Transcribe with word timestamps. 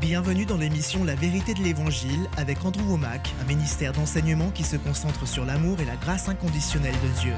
Bienvenue 0.00 0.46
dans 0.46 0.56
l'émission 0.56 1.04
La 1.04 1.14
vérité 1.14 1.52
de 1.52 1.60
l'Évangile 1.60 2.26
avec 2.38 2.64
Andrew 2.64 2.80
Womack, 2.88 3.34
un 3.42 3.44
ministère 3.44 3.92
d'enseignement 3.92 4.48
qui 4.48 4.64
se 4.64 4.76
concentre 4.76 5.28
sur 5.28 5.44
l'amour 5.44 5.78
et 5.78 5.84
la 5.84 5.96
grâce 5.96 6.26
inconditionnelle 6.26 6.94
de 6.94 7.20
Dieu. 7.20 7.32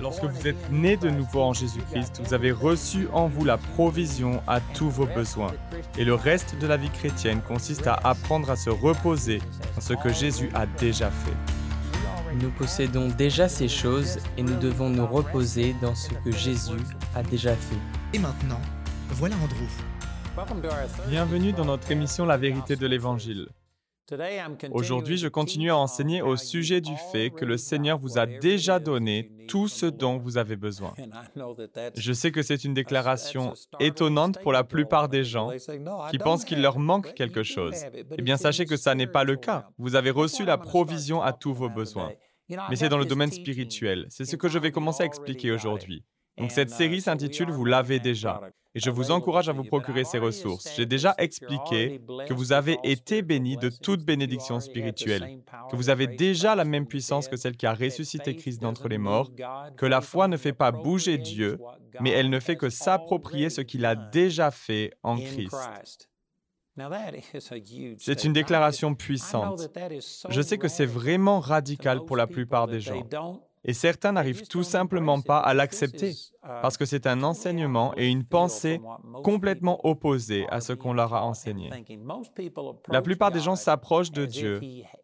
Lorsque 0.00 0.24
vous 0.24 0.48
êtes 0.48 0.72
né 0.72 0.96
de 0.96 1.10
nouveau 1.10 1.42
en 1.42 1.52
Jésus-Christ, 1.52 2.22
vous 2.24 2.32
avez 2.32 2.50
reçu 2.50 3.08
en 3.12 3.28
vous 3.28 3.44
la 3.44 3.58
provision 3.58 4.42
à 4.46 4.60
tous 4.60 4.88
vos 4.88 5.04
besoins. 5.04 5.52
Et 5.98 6.04
le 6.04 6.14
reste 6.14 6.58
de 6.58 6.66
la 6.66 6.78
vie 6.78 6.88
chrétienne 6.88 7.42
consiste 7.42 7.86
à 7.86 8.00
apprendre 8.02 8.50
à 8.50 8.56
se 8.56 8.70
reposer 8.70 9.42
dans 9.74 9.82
ce 9.82 9.92
que 9.92 10.10
Jésus 10.10 10.48
a 10.54 10.64
déjà 10.64 11.10
fait. 11.10 11.36
Nous 12.40 12.50
possédons 12.52 13.08
déjà 13.08 13.50
ces 13.50 13.68
choses 13.68 14.18
et 14.38 14.42
nous 14.42 14.56
devons 14.56 14.88
nous 14.88 15.06
reposer 15.06 15.76
dans 15.82 15.94
ce 15.94 16.08
que 16.24 16.32
Jésus 16.32 16.72
a 17.14 17.22
déjà 17.22 17.54
fait. 17.54 17.76
Et 18.14 18.18
maintenant, 18.18 18.60
voilà 19.10 19.36
Andrew. 19.36 19.66
Bienvenue 21.08 21.52
dans 21.52 21.64
notre 21.64 21.90
émission 21.90 22.24
La 22.24 22.36
vérité 22.36 22.76
de 22.76 22.86
l'Évangile. 22.86 23.48
Aujourd'hui, 24.70 25.16
je 25.16 25.26
continue 25.26 25.70
à 25.70 25.76
enseigner 25.76 26.22
au 26.22 26.36
sujet 26.36 26.80
du 26.80 26.94
fait 27.12 27.30
que 27.30 27.44
le 27.44 27.56
Seigneur 27.56 27.98
vous 27.98 28.18
a 28.18 28.26
déjà 28.26 28.78
donné 28.78 29.30
tout 29.48 29.68
ce 29.68 29.86
dont 29.86 30.16
vous 30.16 30.38
avez 30.38 30.56
besoin. 30.56 30.94
Je 31.96 32.12
sais 32.12 32.30
que 32.30 32.42
c'est 32.42 32.64
une 32.64 32.72
déclaration 32.72 33.52
étonnante 33.80 34.40
pour 34.42 34.52
la 34.52 34.64
plupart 34.64 35.08
des 35.08 35.24
gens 35.24 35.50
qui 36.10 36.18
pensent 36.18 36.44
qu'il 36.44 36.62
leur 36.62 36.78
manque 36.78 37.14
quelque 37.14 37.42
chose. 37.42 37.74
Eh 38.16 38.22
bien, 38.22 38.36
sachez 38.36 38.64
que 38.64 38.76
ça 38.76 38.94
n'est 38.94 39.06
pas 39.06 39.24
le 39.24 39.36
cas. 39.36 39.68
Vous 39.76 39.96
avez 39.96 40.10
reçu 40.10 40.44
la 40.44 40.56
provision 40.56 41.20
à 41.20 41.32
tous 41.32 41.52
vos 41.52 41.68
besoins. 41.68 42.12
Mais 42.48 42.76
c'est 42.76 42.88
dans 42.88 42.98
le 42.98 43.04
domaine 43.04 43.32
spirituel. 43.32 44.06
C'est 44.08 44.24
ce 44.24 44.36
que 44.36 44.48
je 44.48 44.58
vais 44.58 44.70
commencer 44.70 45.02
à 45.02 45.06
expliquer 45.06 45.50
aujourd'hui. 45.52 46.04
Donc 46.38 46.52
cette 46.52 46.70
série 46.70 47.00
s'intitule 47.00 47.50
Vous 47.50 47.64
l'avez 47.64 47.98
déjà. 47.98 48.40
Et 48.74 48.80
je 48.80 48.90
vous 48.90 49.10
encourage 49.10 49.48
à 49.48 49.52
vous 49.52 49.64
procurer 49.64 50.04
ces 50.04 50.18
ressources. 50.18 50.68
J'ai 50.76 50.86
déjà 50.86 51.14
expliqué 51.18 52.00
que 52.28 52.34
vous 52.34 52.52
avez 52.52 52.78
été 52.84 53.22
bénis 53.22 53.56
de 53.56 53.70
toute 53.70 54.04
bénédiction 54.04 54.60
spirituelle, 54.60 55.40
que 55.70 55.76
vous 55.76 55.88
avez 55.88 56.06
déjà 56.06 56.54
la 56.54 56.64
même 56.64 56.86
puissance 56.86 57.28
que 57.28 57.36
celle 57.36 57.56
qui 57.56 57.66
a 57.66 57.74
ressuscité 57.74 58.36
Christ 58.36 58.60
d'entre 58.60 58.88
les 58.88 58.98
morts, 58.98 59.30
que 59.76 59.86
la 59.86 60.00
foi 60.00 60.28
ne 60.28 60.36
fait 60.36 60.52
pas 60.52 60.70
bouger 60.70 61.18
Dieu, 61.18 61.58
mais 62.00 62.10
elle 62.10 62.30
ne 62.30 62.40
fait 62.40 62.56
que 62.56 62.68
s'approprier 62.68 63.50
ce 63.50 63.62
qu'il 63.62 63.84
a 63.86 63.96
déjà 63.96 64.50
fait 64.50 64.92
en 65.02 65.16
Christ. 65.16 66.08
C'est 67.98 68.24
une 68.24 68.32
déclaration 68.32 68.94
puissante. 68.94 69.68
Je 70.28 70.42
sais 70.42 70.58
que 70.58 70.68
c'est 70.68 70.86
vraiment 70.86 71.40
radical 71.40 72.04
pour 72.04 72.16
la 72.16 72.26
plupart 72.26 72.68
des 72.68 72.80
gens. 72.80 73.02
Et 73.64 73.72
certains 73.72 74.12
n'arrivent 74.12 74.46
tout 74.46 74.62
simplement 74.62 75.20
pas 75.20 75.40
à 75.40 75.52
l'accepter 75.52 76.14
parce 76.62 76.76
que 76.76 76.84
c'est 76.84 77.06
un 77.06 77.22
enseignement 77.22 77.92
et 77.96 78.08
une 78.08 78.24
pensée 78.24 78.80
complètement 79.22 79.86
opposés 79.86 80.46
à 80.50 80.60
ce 80.60 80.72
qu'on 80.72 80.92
leur 80.92 81.14
a 81.14 81.24
enseigné. 81.24 81.70
La 82.88 83.02
plupart 83.02 83.30
des 83.30 83.40
gens 83.40 83.56
s'approchent 83.56 84.12
de 84.12 84.26
Dieu 84.26 84.60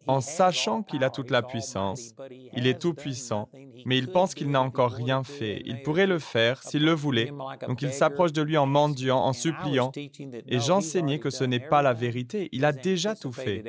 en 0.07 0.21
sachant 0.21 0.83
qu'il 0.83 1.03
a 1.03 1.09
toute 1.09 1.31
la 1.31 1.41
puissance, 1.41 2.13
il 2.53 2.67
est 2.67 2.79
tout-puissant, 2.79 3.49
mais 3.85 3.97
ils 3.97 4.07
pensent 4.07 4.33
qu'il 4.33 4.49
n'a 4.49 4.61
encore 4.61 4.91
rien 4.91 5.23
fait. 5.23 5.61
Il 5.65 5.81
pourrait 5.83 6.07
le 6.07 6.19
faire 6.19 6.63
s'il 6.63 6.83
le 6.83 6.93
voulait, 6.93 7.31
donc 7.67 7.81
ils 7.81 7.93
s'approchent 7.93 8.33
de 8.33 8.41
lui 8.41 8.57
en 8.57 8.65
mendiant, 8.65 9.19
en 9.19 9.33
suppliant, 9.33 9.91
et 9.95 10.59
j'enseignais 10.59 11.19
que 11.19 11.29
ce 11.29 11.43
n'est 11.43 11.59
pas 11.59 11.81
la 11.81 11.93
vérité, 11.93 12.49
il 12.51 12.65
a 12.65 12.71
déjà 12.71 13.15
tout 13.15 13.31
fait. 13.31 13.63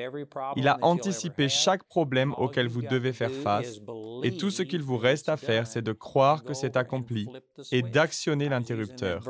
Il 0.57 0.69
a 0.69 0.79
anticipé 0.83 1.49
chaque 1.49 1.85
problème 1.85 2.35
auquel 2.39 2.69
vous 2.69 2.83
devez 2.83 3.13
faire 3.13 3.31
face, 3.31 3.81
et 4.23 4.37
tout 4.37 4.51
ce 4.51 4.63
qu'il 4.63 4.83
vous 4.83 4.99
reste 4.99 5.29
à 5.29 5.37
faire, 5.37 5.67
c'est 5.67 5.83
de 5.83 5.93
croire 5.93 6.45
que 6.45 6.55
c'est 6.55 6.77
accompli 6.77 7.29
et 7.73 7.83
d'actionner 7.83 8.49
l'interrupteur. 8.49 9.21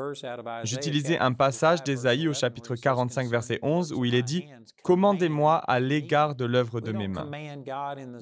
J'utilisais 0.63 1.19
un 1.19 1.33
passage 1.33 1.83
d'Ésaïe 1.83 2.27
au 2.27 2.33
chapitre 2.33 2.75
45, 2.75 3.29
verset 3.29 3.59
11, 3.61 3.93
où 3.93 4.05
il 4.05 4.15
est 4.15 4.23
dit 4.23 4.45
Commandez-moi 4.83 5.57
à 5.57 5.79
l'égard 5.79 6.35
de 6.35 6.45
l'œuvre 6.45 6.81
de 6.81 6.91
mes 6.91 7.07
mains. 7.07 7.29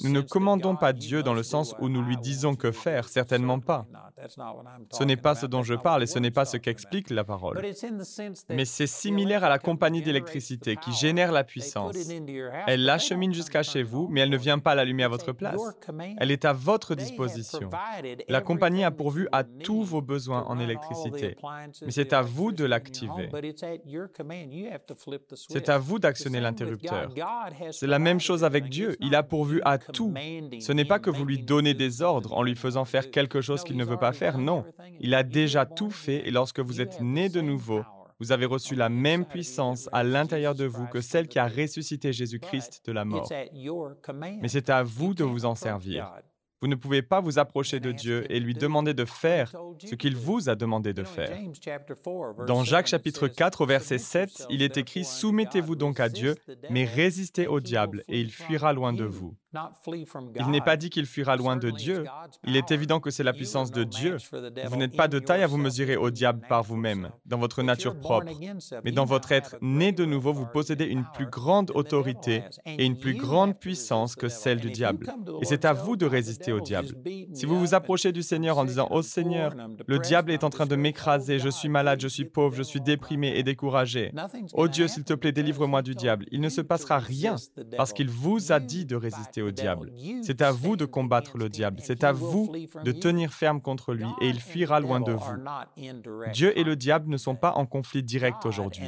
Nous 0.03 0.11
ne 0.11 0.21
commandons 0.21 0.75
pas 0.75 0.93
Dieu 0.93 1.23
dans 1.23 1.33
le 1.33 1.43
sens 1.43 1.75
où 1.79 1.89
nous 1.89 2.01
lui 2.01 2.17
disons 2.17 2.55
que 2.55 2.71
faire, 2.71 3.07
certainement 3.07 3.59
pas. 3.59 3.85
Ce 4.91 5.03
n'est 5.03 5.17
pas 5.17 5.35
ce 5.35 5.45
dont 5.45 5.63
je 5.63 5.75
parle 5.75 6.03
et 6.03 6.07
ce 6.07 6.19
n'est 6.19 6.31
pas 6.31 6.45
ce 6.45 6.57
qu'explique 6.57 7.09
la 7.09 7.23
parole. 7.23 7.61
Mais 8.49 8.65
c'est 8.65 8.87
similaire 8.87 9.43
à 9.43 9.49
la 9.49 9.59
compagnie 9.59 10.01
d'électricité 10.01 10.75
qui 10.75 10.91
génère 10.93 11.31
la 11.31 11.43
puissance. 11.43 11.95
Elle 12.67 12.85
l'achemine 12.85 13.33
jusqu'à 13.33 13.63
chez 13.63 13.83
vous, 13.83 14.07
mais 14.09 14.21
elle 14.21 14.29
ne 14.29 14.37
vient 14.37 14.59
pas 14.59 14.75
l'allumer 14.75 15.03
à 15.03 15.07
votre 15.07 15.31
place. 15.31 15.61
Elle 16.17 16.31
est 16.31 16.45
à 16.45 16.53
votre 16.53 16.95
disposition. 16.95 17.69
La 18.27 18.41
compagnie 18.41 18.83
a 18.83 18.91
pourvu 18.91 19.27
à 19.31 19.43
tous 19.43 19.83
vos 19.83 20.01
besoins 20.05 20.43
en 20.47 20.59
électricité, 20.59 21.35
mais 21.83 21.91
c'est 21.91 22.13
à 22.13 22.21
vous 22.21 22.51
de 22.51 22.63
l'activer. 22.63 23.29
C'est 25.33 25.69
à 25.69 25.77
vous 25.77 25.99
d'actionner 25.99 26.39
l'interrupteur. 26.39 27.09
C'est 27.71 27.87
la 27.87 27.99
même 27.99 28.19
chose 28.19 28.43
avec 28.43 28.69
Dieu. 28.69 28.95
Il 28.99 29.15
a 29.15 29.23
pourvu 29.23 29.61
à 29.65 29.77
tout. 29.77 30.13
Ce 30.59 30.71
n'est 30.71 30.85
pas 30.85 30.99
que 30.99 31.09
vous 31.09 31.25
lui 31.25 31.39
donnez 31.39 31.73
des 31.73 32.01
ordres 32.01 32.33
en 32.33 32.43
lui 32.43 32.55
faisant 32.55 32.85
faire 32.85 33.11
quelque 33.11 33.41
chose 33.41 33.63
qu'il 33.63 33.77
ne 33.77 33.85
veut 33.85 33.97
pas 33.97 34.13
faire. 34.13 34.37
Non. 34.37 34.65
Il 34.99 35.13
a 35.13 35.23
déjà 35.23 35.65
tout 35.65 35.91
fait 35.91 36.27
et 36.27 36.31
lorsque 36.31 36.59
vous 36.59 36.81
êtes 36.81 37.01
né 37.01 37.29
de 37.29 37.41
nouveau, 37.41 37.83
vous 38.19 38.31
avez 38.31 38.45
reçu 38.45 38.75
la 38.75 38.89
même 38.89 39.25
puissance 39.25 39.89
à 39.91 40.03
l'intérieur 40.03 40.55
de 40.55 40.65
vous 40.65 40.87
que 40.87 41.01
celle 41.01 41.27
qui 41.27 41.39
a 41.39 41.47
ressuscité 41.47 42.13
Jésus-Christ 42.13 42.81
de 42.85 42.91
la 42.91 43.03
mort. 43.03 43.29
Mais 44.41 44.47
c'est 44.47 44.69
à 44.69 44.83
vous 44.83 45.13
de 45.13 45.23
vous 45.23 45.45
en 45.45 45.55
servir. 45.55 46.11
Vous 46.65 46.71
ne 46.71 46.75
pouvez 46.75 47.03
pas 47.03 47.21
vous 47.21 47.37
approcher 47.37 47.79
de 47.79 47.91
Dieu 47.91 48.25
et 48.27 48.39
lui 48.39 48.55
demander 48.55 48.95
de 48.95 49.05
faire 49.05 49.51
ce 49.85 49.93
qu'il 49.93 50.15
vous 50.15 50.49
a 50.49 50.55
demandé 50.55 50.93
de 50.93 51.03
faire. 51.03 51.37
Dans 52.47 52.63
Jacques 52.63 52.87
chapitre 52.87 53.27
4 53.27 53.61
au 53.61 53.65
verset 53.67 53.99
7, 53.99 54.47
il 54.49 54.63
est 54.63 54.75
écrit⁇ 54.75 55.01
Soumettez-vous 55.05 55.75
donc 55.75 55.99
à 55.99 56.09
Dieu, 56.09 56.33
mais 56.71 56.85
résistez 56.85 57.45
au 57.45 57.59
diable, 57.59 58.03
et 58.07 58.19
il 58.19 58.31
fuira 58.31 58.73
loin 58.73 58.93
de 58.93 59.03
vous. 59.03 59.35
Il 60.39 60.49
n'est 60.49 60.61
pas 60.61 60.77
dit 60.77 60.89
qu'il 60.89 61.05
fuira 61.05 61.35
loin 61.35 61.55
de 61.55 61.69
Dieu. 61.69 62.05
Il 62.45 62.55
est 62.57 62.71
évident 62.71 62.99
que 62.99 63.09
c'est 63.09 63.23
la 63.23 63.33
puissance 63.33 63.71
de 63.71 63.83
Dieu. 63.83 64.17
Vous 64.67 64.75
n'êtes 64.75 64.95
pas 64.95 65.07
de 65.07 65.19
taille 65.19 65.43
à 65.43 65.47
vous 65.47 65.57
mesurer 65.57 65.95
au 65.97 66.09
diable 66.09 66.41
par 66.47 66.63
vous-même, 66.63 67.09
dans 67.25 67.37
votre 67.37 67.63
nature 67.63 67.97
propre. 67.99 68.31
Mais 68.83 68.91
dans 68.91 69.05
votre 69.05 69.31
être 69.31 69.55
né 69.61 69.91
de 69.91 70.05
nouveau, 70.05 70.33
vous 70.33 70.47
possédez 70.47 70.85
une 70.85 71.05
plus 71.13 71.27
grande 71.27 71.71
autorité 71.75 72.43
et 72.65 72.85
une 72.85 72.97
plus 72.97 73.15
grande 73.15 73.57
puissance 73.57 74.15
que 74.15 74.27
celle 74.27 74.59
du 74.59 74.71
diable. 74.71 75.07
Et 75.41 75.45
c'est 75.45 75.65
à 75.65 75.73
vous 75.73 75.95
de 75.95 76.05
résister 76.05 76.51
au 76.55 76.61
diable. 76.61 76.89
Si 77.33 77.45
vous 77.45 77.59
vous 77.59 77.73
approchez 77.73 78.11
du 78.11 78.23
Seigneur 78.23 78.57
en 78.57 78.65
disant, 78.65 78.87
Oh 78.91 79.01
Seigneur, 79.01 79.53
le 79.87 79.99
diable 79.99 80.31
est 80.31 80.43
en 80.43 80.49
train 80.49 80.65
de 80.65 80.75
m'écraser, 80.75 81.39
je 81.39 81.49
suis 81.49 81.69
malade, 81.69 81.99
je 82.01 82.07
suis 82.07 82.25
pauvre, 82.25 82.55
je 82.55 82.63
suis 82.63 82.81
déprimé 82.81 83.33
et 83.35 83.43
découragé. 83.43 84.11
Oh 84.53 84.67
Dieu, 84.67 84.87
s'il 84.87 85.03
te 85.03 85.13
plaît, 85.13 85.31
délivre-moi 85.31 85.81
du 85.81 85.95
diable. 85.95 86.25
Il 86.31 86.41
ne 86.41 86.49
se 86.49 86.61
passera 86.61 86.99
rien 86.99 87.35
parce 87.77 87.93
qu'il 87.93 88.09
vous 88.09 88.51
a 88.51 88.59
dit 88.59 88.85
de 88.85 88.95
résister 88.95 89.41
au 89.41 89.51
diable. 89.51 89.91
C'est 90.21 90.41
à 90.41 90.51
vous 90.51 90.75
de 90.75 90.85
combattre 90.85 91.37
le 91.37 91.49
diable. 91.49 91.79
C'est 91.83 92.03
à 92.03 92.11
vous 92.11 92.51
de 92.83 92.91
tenir 92.91 93.33
ferme 93.33 93.61
contre 93.61 93.93
lui 93.93 94.07
et 94.21 94.29
il 94.29 94.39
fuira 94.39 94.79
loin 94.79 94.99
de 94.99 95.11
vous. 95.11 95.35
Dieu 96.33 96.57
et 96.57 96.63
le 96.63 96.75
diable 96.75 97.09
ne 97.09 97.17
sont 97.17 97.35
pas 97.35 97.53
en 97.53 97.65
conflit 97.65 98.03
direct 98.03 98.45
aujourd'hui. 98.45 98.85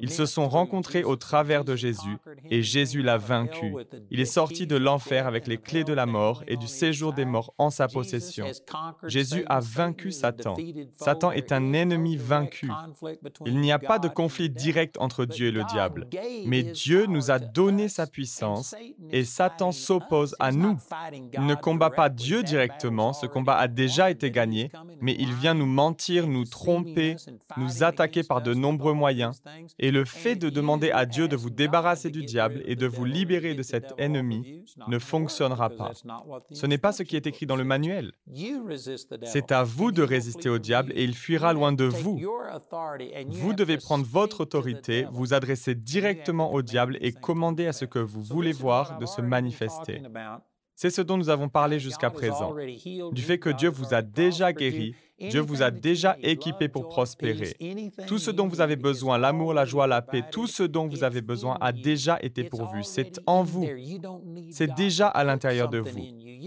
Ils 0.00 0.10
se 0.10 0.26
sont 0.26 0.48
rencontrés 0.48 1.04
au 1.04 1.16
travers 1.16 1.64
de 1.64 1.76
Jésus 1.76 2.16
et 2.50 2.62
Jésus 2.62 3.02
l'a 3.02 3.18
vaincu. 3.18 3.74
Il 4.10 4.20
est 4.20 4.24
sorti 4.24 4.66
de 4.66 4.76
l'enfer 4.76 5.26
avec 5.26 5.46
les 5.46 5.58
clés 5.58 5.84
de 5.84 5.92
la 5.92 6.06
mort 6.06 6.44
et 6.46 6.56
du 6.56 6.66
séjour 6.66 6.89
des 7.14 7.24
morts 7.24 7.54
en 7.58 7.70
sa 7.70 7.88
possession. 7.88 8.46
Jésus 9.04 9.44
a 9.46 9.60
vaincu 9.60 10.12
Satan. 10.12 10.54
Satan 10.94 11.32
est 11.32 11.52
un 11.52 11.72
ennemi 11.72 12.16
vaincu. 12.16 12.70
Il 13.46 13.60
n'y 13.60 13.72
a 13.72 13.78
pas 13.78 13.98
de 13.98 14.08
conflit 14.08 14.50
direct 14.50 14.96
entre 14.98 15.24
Dieu 15.24 15.48
et 15.48 15.52
le 15.52 15.64
diable. 15.64 16.06
Mais 16.46 16.62
Dieu 16.62 17.06
nous 17.06 17.30
a 17.30 17.38
donné 17.38 17.88
sa 17.88 18.06
puissance 18.06 18.74
et 19.10 19.24
Satan 19.24 19.72
s'oppose 19.72 20.34
à 20.38 20.52
nous. 20.52 20.76
Il 21.32 21.46
ne 21.46 21.54
combat 21.54 21.90
pas 21.90 22.08
Dieu 22.08 22.42
directement, 22.42 23.12
ce 23.12 23.26
combat 23.26 23.56
a 23.56 23.68
déjà 23.68 24.10
été 24.10 24.30
gagné, 24.30 24.70
mais 25.00 25.16
il 25.18 25.32
vient 25.32 25.54
nous 25.54 25.66
mentir, 25.66 26.26
nous 26.26 26.44
tromper, 26.44 27.16
nous 27.56 27.82
attaquer 27.82 28.22
par 28.22 28.42
de 28.42 28.54
nombreux 28.54 28.94
moyens. 28.94 29.42
Et 29.78 29.90
le 29.90 30.04
fait 30.04 30.36
de 30.36 30.50
demander 30.50 30.90
à 30.90 31.06
Dieu 31.06 31.28
de 31.28 31.36
vous 31.36 31.50
débarrasser 31.50 32.10
du 32.10 32.24
diable 32.24 32.62
et 32.66 32.76
de 32.76 32.86
vous 32.86 33.04
libérer 33.04 33.54
de 33.54 33.62
cet 33.62 33.94
ennemi 33.98 34.64
ne 34.88 34.98
fonctionnera 34.98 35.70
pas. 35.70 35.92
N'est 36.70 36.78
pas 36.78 36.92
ce 36.92 37.02
qui 37.02 37.16
est 37.16 37.26
écrit 37.26 37.46
dans 37.46 37.56
le 37.56 37.64
manuel. 37.64 38.12
C'est 39.24 39.52
à 39.52 39.62
vous 39.62 39.92
de 39.92 40.02
résister 40.02 40.48
au 40.48 40.58
diable 40.58 40.92
et 40.94 41.04
il 41.04 41.14
fuira 41.14 41.52
loin 41.52 41.72
de 41.72 41.84
vous. 41.84 42.18
Vous 43.28 43.52
devez 43.52 43.76
prendre 43.76 44.06
votre 44.06 44.40
autorité, 44.40 45.06
vous 45.10 45.34
adresser 45.34 45.74
directement 45.74 46.52
au 46.52 46.62
diable 46.62 46.96
et 47.00 47.12
commander 47.12 47.66
à 47.66 47.72
ce 47.72 47.84
que 47.84 47.98
vous 47.98 48.22
voulez 48.22 48.52
voir 48.52 48.98
de 48.98 49.06
se 49.06 49.20
manifester. 49.20 50.02
C'est 50.76 50.90
ce 50.90 51.02
dont 51.02 51.18
nous 51.18 51.28
avons 51.28 51.50
parlé 51.50 51.78
jusqu'à 51.78 52.08
présent, 52.08 52.54
du 53.12 53.22
fait 53.22 53.38
que 53.38 53.50
Dieu 53.50 53.68
vous 53.68 53.92
a 53.92 54.00
déjà 54.00 54.52
guéri 54.54 54.94
Dieu 55.20 55.40
vous 55.40 55.62
a 55.62 55.70
déjà 55.70 56.16
équipé 56.22 56.68
pour 56.68 56.88
prospérer. 56.88 57.56
Tout 58.06 58.18
ce 58.18 58.30
dont 58.30 58.48
vous 58.48 58.60
avez 58.60 58.76
besoin, 58.76 59.18
l'amour, 59.18 59.52
la 59.52 59.64
joie, 59.64 59.86
la 59.86 60.02
paix, 60.02 60.24
tout 60.30 60.46
ce 60.46 60.62
dont 60.62 60.86
vous 60.86 61.04
avez 61.04 61.20
besoin 61.20 61.58
a 61.60 61.72
déjà 61.72 62.18
été 62.22 62.44
pourvu. 62.44 62.82
C'est 62.82 63.20
en 63.26 63.42
vous. 63.42 63.68
C'est 64.50 64.74
déjà 64.74 65.08
à 65.08 65.24
l'intérieur 65.24 65.68
de 65.68 65.78
vous. 65.78 66.00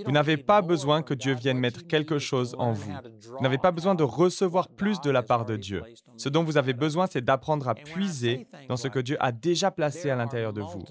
Vous 0.06 0.12
n'avez 0.12 0.38
pas 0.38 0.62
besoin 0.62 1.04
que 1.04 1.14
Dieu 1.14 1.36
vienne 1.36 1.60
mettre 1.60 1.86
quelque 1.86 2.18
chose 2.18 2.56
en 2.58 2.72
vous. 2.72 2.92
Vous 2.92 3.44
n'avez 3.44 3.58
pas 3.58 3.72
besoin 3.72 3.96
de 3.96 4.04
recevoir 4.04 4.68
plus 4.68 5.00
de 5.02 5.12
la 5.12 5.22
part 5.22 5.46
de 5.46 5.56
Dieu. 5.56 5.84
Ce 6.18 6.30
dont 6.30 6.44
vous 6.44 6.58
avez 6.58 6.74
besoin, 6.74 7.08
c'est 7.08 7.24
d'apprendre 7.24 7.68
à 7.68 7.76
puiser 7.76 8.48
dans 8.68 8.78
ce 8.78 8.88
que 8.88 9.00
Dieu 9.00 9.18
a 9.20 9.32
déjà 9.32 9.70
placé 9.72 10.10
à 10.10 10.16
l'intérieur 10.16 10.54
de 10.54 10.62
vous. 10.62 10.84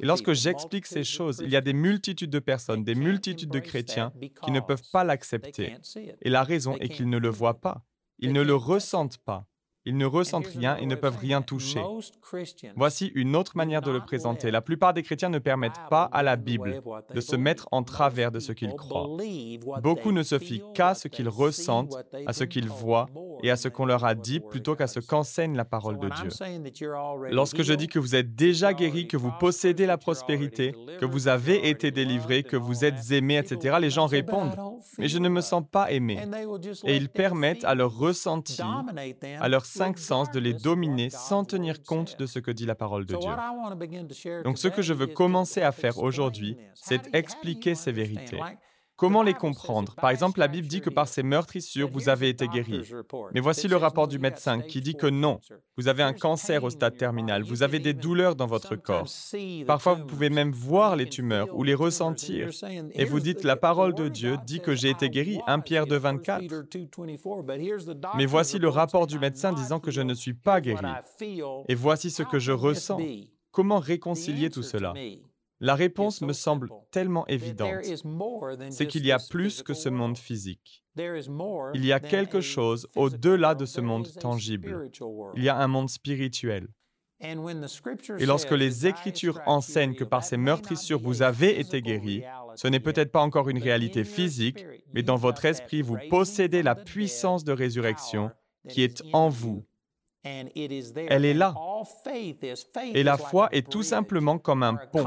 Et 0.00 0.06
lorsque 0.06 0.32
j'explique 0.32 0.86
ces 0.86 1.04
choses, 1.04 1.42
il 1.44 1.50
y 1.50 1.56
a 1.56 1.60
des 1.60 1.72
multitudes 1.74 2.30
de 2.30 2.38
personnes, 2.38 2.82
des 2.82 2.94
multitudes 2.94 3.50
de 3.50 3.58
chrétiens 3.58 4.12
qui 4.42 4.50
ne 4.50 4.60
peuvent 4.60 4.88
pas 4.92 5.04
l'accepter. 5.04 5.76
Et 6.22 6.30
la 6.30 6.42
raison 6.42 6.76
est 6.78 6.88
qu'ils 6.88 7.09
ne 7.10 7.18
le 7.18 7.28
voient 7.28 7.60
pas. 7.60 7.84
Ils 8.18 8.32
ne 8.32 8.42
le 8.42 8.54
ressentent 8.54 9.18
pas. 9.18 9.49
Ils 9.86 9.96
ne 9.96 10.04
ressentent 10.04 10.46
rien 10.46 10.76
et 10.76 10.84
ne 10.84 10.94
peuvent 10.94 11.16
rien 11.16 11.40
toucher. 11.40 11.80
Voici 12.76 13.10
une 13.14 13.34
autre 13.34 13.56
manière 13.56 13.80
de 13.80 13.90
le 13.90 14.00
présenter. 14.00 14.50
La 14.50 14.60
plupart 14.60 14.92
des 14.92 15.02
chrétiens 15.02 15.30
ne 15.30 15.38
permettent 15.38 15.80
pas 15.88 16.04
à 16.12 16.22
la 16.22 16.36
Bible 16.36 16.82
de 17.14 17.20
se 17.20 17.34
mettre 17.34 17.66
en 17.72 17.82
travers 17.82 18.30
de 18.30 18.40
ce 18.40 18.52
qu'ils 18.52 18.74
croient. 18.74 19.08
Beaucoup 19.82 20.12
ne 20.12 20.22
se 20.22 20.38
fient 20.38 20.62
qu'à 20.74 20.94
ce 20.94 21.08
qu'ils 21.08 21.28
ressentent, 21.28 21.96
à 22.26 22.32
ce 22.32 22.44
qu'ils 22.44 22.68
voient 22.68 23.06
et 23.42 23.50
à 23.50 23.56
ce 23.56 23.68
qu'on 23.68 23.86
leur 23.86 24.04
a 24.04 24.14
dit 24.14 24.40
plutôt 24.40 24.76
qu'à 24.76 24.86
ce 24.86 25.00
qu'enseigne 25.00 25.56
la 25.56 25.64
parole 25.64 25.98
de 25.98 26.08
Dieu. 26.08 26.30
Lorsque 27.30 27.62
je 27.62 27.72
dis 27.72 27.88
que 27.88 27.98
vous 27.98 28.14
êtes 28.14 28.34
déjà 28.34 28.74
guéri, 28.74 29.08
que 29.08 29.16
vous 29.16 29.32
possédez 29.40 29.86
la 29.86 29.96
prospérité, 29.96 30.74
que 30.98 31.06
vous 31.06 31.28
avez 31.28 31.68
été 31.70 31.90
délivré, 31.90 32.42
que 32.42 32.56
vous 32.56 32.84
êtes 32.84 33.10
aimé, 33.12 33.38
etc., 33.38 33.78
les 33.80 33.90
gens 33.90 34.06
répondent, 34.06 34.56
mais 34.98 35.08
je 35.08 35.18
ne 35.18 35.28
me 35.30 35.40
sens 35.40 35.64
pas 35.70 35.90
aimé. 35.90 36.18
Et 36.84 36.96
ils 36.96 37.08
permettent 37.08 37.64
à 37.64 37.74
leur 37.74 37.96
ressenti, 37.96 38.60
à 39.40 39.48
leur 39.48 39.64
cinq 39.70 39.98
sens 39.98 40.30
de 40.30 40.40
les 40.40 40.52
dominer 40.52 41.10
sans 41.10 41.44
tenir 41.44 41.82
compte 41.82 42.18
de 42.18 42.26
ce 42.26 42.38
que 42.38 42.50
dit 42.50 42.66
la 42.66 42.74
parole 42.74 43.06
de 43.06 43.16
Dieu. 43.16 44.42
Donc 44.42 44.58
ce 44.58 44.68
que 44.68 44.82
je 44.82 44.92
veux 44.92 45.06
commencer 45.06 45.62
à 45.62 45.72
faire 45.72 45.98
aujourd'hui, 45.98 46.56
c'est 46.74 47.14
expliquer 47.14 47.74
ces 47.74 47.92
vérités. 47.92 48.40
Comment 49.00 49.22
les 49.22 49.32
comprendre? 49.32 49.94
Par 49.94 50.10
exemple, 50.10 50.40
la 50.40 50.46
Bible 50.46 50.68
dit 50.68 50.82
que 50.82 50.90
par 50.90 51.08
ces 51.08 51.22
meurtrissures, 51.22 51.88
vous 51.88 52.10
avez 52.10 52.28
été 52.28 52.46
guéri. 52.48 52.82
Mais 53.32 53.40
voici 53.40 53.66
le 53.66 53.76
rapport 53.76 54.08
du 54.08 54.18
médecin 54.18 54.60
qui 54.60 54.82
dit 54.82 54.94
que 54.94 55.06
non, 55.06 55.40
vous 55.78 55.88
avez 55.88 56.02
un 56.02 56.12
cancer 56.12 56.64
au 56.64 56.68
stade 56.68 56.98
terminal, 56.98 57.42
vous 57.42 57.62
avez 57.62 57.78
des 57.78 57.94
douleurs 57.94 58.36
dans 58.36 58.46
votre 58.46 58.76
corps. 58.76 59.08
Parfois, 59.66 59.94
vous 59.94 60.04
pouvez 60.04 60.28
même 60.28 60.52
voir 60.52 60.96
les 60.96 61.08
tumeurs 61.08 61.48
ou 61.56 61.62
les 61.62 61.72
ressentir. 61.72 62.50
Et 62.92 63.06
vous 63.06 63.20
dites, 63.20 63.42
la 63.42 63.56
parole 63.56 63.94
de 63.94 64.08
Dieu 64.08 64.36
dit 64.44 64.60
que 64.60 64.74
j'ai 64.74 64.90
été 64.90 65.08
guéri, 65.08 65.40
1 65.46 65.60
Pierre 65.60 65.86
2, 65.86 65.96
24. 65.96 66.44
Mais 68.18 68.26
voici 68.26 68.58
le 68.58 68.68
rapport 68.68 69.06
du 69.06 69.18
médecin 69.18 69.54
disant 69.54 69.80
que 69.80 69.90
je 69.90 70.02
ne 70.02 70.12
suis 70.12 70.34
pas 70.34 70.60
guéri. 70.60 70.84
Et 71.68 71.74
voici 71.74 72.10
ce 72.10 72.22
que 72.22 72.38
je 72.38 72.52
ressens. 72.52 73.00
Comment 73.50 73.78
réconcilier 73.78 74.50
tout 74.50 74.62
cela? 74.62 74.92
La 75.60 75.74
réponse 75.74 76.22
me 76.22 76.32
semble 76.32 76.70
tellement 76.90 77.26
évidente. 77.26 77.84
C'est 78.70 78.86
qu'il 78.86 79.06
y 79.06 79.12
a 79.12 79.18
plus 79.18 79.62
que 79.62 79.74
ce 79.74 79.88
monde 79.88 80.16
physique. 80.16 80.84
Il 80.96 81.84
y 81.84 81.92
a 81.92 82.00
quelque 82.00 82.40
chose 82.40 82.88
au-delà 82.96 83.54
de 83.54 83.66
ce 83.66 83.80
monde 83.80 84.08
tangible. 84.18 84.90
Il 85.36 85.42
y 85.42 85.48
a 85.48 85.56
un 85.56 85.68
monde 85.68 85.90
spirituel. 85.90 86.68
Et 87.22 88.24
lorsque 88.24 88.52
les 88.52 88.86
Écritures 88.86 89.40
enseignent 89.44 89.94
que 89.94 90.04
par 90.04 90.24
ces 90.24 90.38
meurtrissures 90.38 90.98
vous 90.98 91.20
avez 91.20 91.60
été 91.60 91.82
guéris, 91.82 92.22
ce 92.56 92.66
n'est 92.66 92.80
peut-être 92.80 93.12
pas 93.12 93.20
encore 93.20 93.50
une 93.50 93.58
réalité 93.58 94.04
physique, 94.04 94.64
mais 94.94 95.02
dans 95.02 95.16
votre 95.16 95.44
esprit 95.44 95.82
vous 95.82 95.98
possédez 96.08 96.62
la 96.62 96.74
puissance 96.74 97.44
de 97.44 97.52
résurrection 97.52 98.30
qui 98.68 98.82
est 98.82 99.02
en 99.12 99.28
vous 99.28 99.66
elle 100.22 101.24
est 101.24 101.34
là. 101.34 101.54
Et 102.94 103.02
la 103.02 103.16
foi 103.16 103.48
est 103.52 103.68
tout 103.68 103.82
simplement 103.82 104.38
comme 104.38 104.62
un 104.62 104.74
pont 104.74 105.06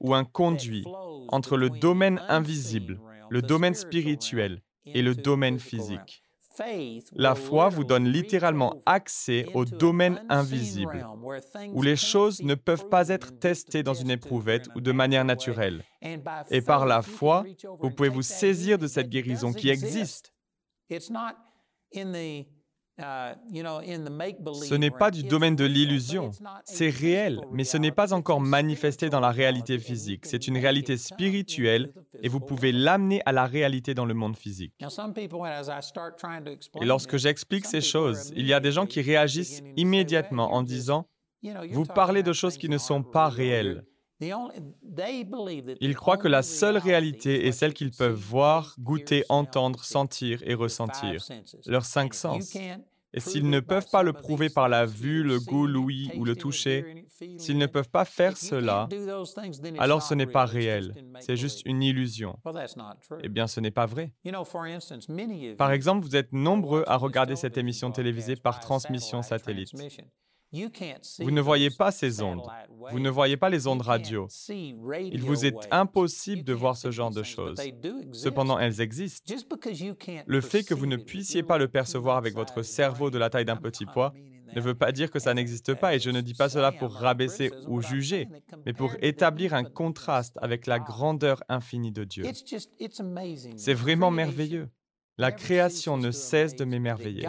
ou 0.00 0.14
un 0.14 0.24
conduit 0.24 0.84
entre 1.28 1.56
le 1.56 1.70
domaine 1.70 2.20
invisible, 2.28 3.00
le 3.30 3.42
domaine 3.42 3.74
spirituel 3.74 4.62
et 4.86 5.02
le 5.02 5.14
domaine 5.14 5.58
physique. 5.58 6.22
La 7.12 7.34
foi 7.34 7.68
vous 7.68 7.84
donne 7.84 8.08
littéralement 8.08 8.74
accès 8.84 9.46
au 9.54 9.64
domaine 9.64 10.22
invisible, 10.28 11.06
où 11.72 11.82
les 11.82 11.96
choses 11.96 12.42
ne 12.42 12.54
peuvent 12.54 12.88
pas 12.88 13.08
être 13.08 13.38
testées 13.38 13.82
dans 13.82 13.94
une 13.94 14.10
éprouvette 14.10 14.68
ou 14.74 14.80
de 14.80 14.92
manière 14.92 15.24
naturelle. 15.24 15.82
Et 16.50 16.60
par 16.60 16.86
la 16.86 17.02
foi, 17.02 17.44
vous 17.80 17.90
pouvez 17.90 18.08
vous 18.08 18.22
saisir 18.22 18.78
de 18.78 18.86
cette 18.86 19.08
guérison 19.08 19.52
qui 19.52 19.70
existe. 19.70 20.34
Uh, 23.00 23.34
ce 24.62 24.74
n'est 24.74 24.90
pas 24.90 25.10
du 25.10 25.22
domaine 25.22 25.56
de 25.56 25.64
l'illusion, 25.64 26.30
c'est 26.64 26.90
réel, 26.90 27.40
mais 27.50 27.64
ce 27.64 27.76
n'est 27.76 27.92
pas 27.92 28.12
encore 28.12 28.40
manifesté 28.40 29.08
dans 29.08 29.20
la 29.20 29.30
réalité 29.30 29.78
physique. 29.78 30.26
C'est 30.26 30.46
une 30.46 30.58
réalité 30.58 30.96
spirituelle 30.96 31.92
et 32.22 32.28
vous 32.28 32.40
pouvez 32.40 32.72
l'amener 32.72 33.22
à 33.24 33.32
la 33.32 33.46
réalité 33.46 33.94
dans 33.94 34.04
le 34.04 34.14
monde 34.14 34.36
physique. 34.36 34.74
Et 36.80 36.84
lorsque 36.84 37.16
j'explique 37.16 37.66
ces 37.66 37.80
choses, 37.80 38.32
il 38.36 38.46
y 38.46 38.52
a 38.52 38.60
des 38.60 38.72
gens 38.72 38.86
qui 38.86 39.00
réagissent 39.00 39.62
immédiatement 39.76 40.52
en 40.52 40.62
disant, 40.62 41.06
vous 41.70 41.86
parlez 41.86 42.22
de 42.22 42.32
choses 42.32 42.58
qui 42.58 42.68
ne 42.68 42.78
sont 42.78 43.02
pas 43.02 43.28
réelles. 43.28 43.84
Ils 44.20 45.96
croient 45.96 46.18
que 46.18 46.28
la 46.28 46.42
seule 46.42 46.76
réalité 46.76 47.46
est 47.46 47.52
celle 47.52 47.72
qu'ils 47.72 47.90
peuvent 47.90 48.12
voir, 48.12 48.74
goûter, 48.78 49.24
entendre, 49.28 49.82
sentir 49.82 50.42
et 50.44 50.54
ressentir, 50.54 51.24
leurs 51.66 51.86
cinq 51.86 52.12
sens. 52.12 52.54
Et 53.12 53.20
s'ils 53.20 53.48
ne 53.48 53.60
peuvent 53.60 53.90
pas 53.90 54.02
le 54.02 54.12
prouver 54.12 54.50
par 54.50 54.68
la 54.68 54.86
vue, 54.86 55.22
le 55.22 55.40
goût, 55.40 55.66
l'ouïe 55.66 56.10
ou 56.16 56.24
le 56.24 56.36
toucher, 56.36 57.06
s'ils 57.38 57.58
ne 57.58 57.66
peuvent 57.66 57.90
pas 57.90 58.04
faire 58.04 58.36
cela, 58.36 58.88
alors 59.78 60.02
ce 60.02 60.14
n'est 60.14 60.26
pas 60.26 60.44
réel, 60.44 60.94
c'est 61.20 61.36
juste 61.36 61.62
une 61.64 61.82
illusion. 61.82 62.38
Eh 63.22 63.28
bien, 63.28 63.46
ce 63.46 63.60
n'est 63.60 63.70
pas 63.70 63.86
vrai. 63.86 64.12
Par 65.58 65.72
exemple, 65.72 66.04
vous 66.04 66.16
êtes 66.16 66.32
nombreux 66.32 66.84
à 66.86 66.96
regarder 66.96 67.36
cette 67.36 67.58
émission 67.58 67.90
télévisée 67.90 68.36
par 68.36 68.60
transmission 68.60 69.22
satellite. 69.22 69.72
Vous 70.52 71.30
ne 71.30 71.40
voyez 71.40 71.70
pas 71.70 71.92
ces 71.92 72.22
ondes. 72.22 72.42
Vous 72.90 72.98
ne 72.98 73.10
voyez 73.10 73.36
pas 73.36 73.50
les 73.50 73.66
ondes 73.66 73.82
radio. 73.82 74.28
Il 74.48 75.22
vous 75.22 75.46
est 75.46 75.56
impossible 75.70 76.42
de 76.42 76.52
voir 76.52 76.76
ce 76.76 76.90
genre 76.90 77.10
de 77.10 77.22
choses. 77.22 77.58
Cependant, 78.12 78.58
elles 78.58 78.80
existent. 78.80 79.32
Le 80.26 80.40
fait 80.40 80.64
que 80.64 80.74
vous 80.74 80.86
ne 80.86 80.96
puissiez 80.96 81.42
pas 81.42 81.58
le 81.58 81.68
percevoir 81.68 82.16
avec 82.16 82.34
votre 82.34 82.62
cerveau 82.62 83.10
de 83.10 83.18
la 83.18 83.30
taille 83.30 83.44
d'un 83.44 83.56
petit 83.56 83.86
pois 83.86 84.12
ne 84.54 84.60
veut 84.60 84.74
pas 84.74 84.92
dire 84.92 85.10
que 85.10 85.18
ça 85.18 85.34
n'existe 85.34 85.74
pas, 85.74 85.94
et 85.94 85.98
je 85.98 86.10
ne 86.10 86.20
dis 86.20 86.34
pas 86.34 86.48
cela 86.48 86.72
pour 86.72 86.92
rabaisser 86.92 87.50
ou 87.68 87.80
juger, 87.80 88.28
mais 88.66 88.72
pour 88.72 88.92
établir 89.00 89.54
un 89.54 89.64
contraste 89.64 90.36
avec 90.42 90.66
la 90.66 90.78
grandeur 90.78 91.42
infinie 91.48 91.92
de 91.92 92.04
Dieu. 92.04 92.24
C'est 93.56 93.74
vraiment 93.74 94.10
merveilleux. 94.10 94.68
La 95.18 95.32
création 95.32 95.98
ne 95.98 96.10
cesse 96.10 96.56
de 96.56 96.64
m'émerveiller. 96.64 97.28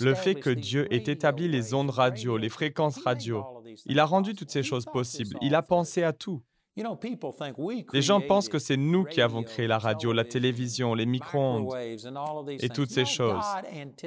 Le 0.00 0.14
fait 0.14 0.34
que 0.34 0.50
Dieu 0.50 0.92
ait 0.92 1.10
établi 1.10 1.48
les 1.48 1.74
ondes 1.74 1.90
radio, 1.90 2.36
les 2.36 2.48
fréquences 2.48 2.98
radio, 2.98 3.44
il 3.86 3.98
a 3.98 4.04
rendu 4.04 4.34
toutes 4.34 4.50
ces 4.50 4.62
choses 4.62 4.84
possibles. 4.84 5.36
Il 5.40 5.54
a 5.54 5.62
pensé 5.62 6.02
à 6.02 6.12
tout. 6.12 6.42
Les 7.92 8.02
gens 8.02 8.20
pensent 8.20 8.48
que 8.48 8.58
c'est 8.58 8.76
nous 8.76 9.04
qui 9.04 9.20
avons 9.20 9.42
créé 9.42 9.66
la 9.66 9.78
radio, 9.78 10.12
la 10.12 10.24
télévision, 10.24 10.94
les 10.94 11.06
micro-ondes 11.06 11.74
et 12.60 12.68
toutes 12.68 12.90
ces 12.90 13.04
choses. 13.04 13.44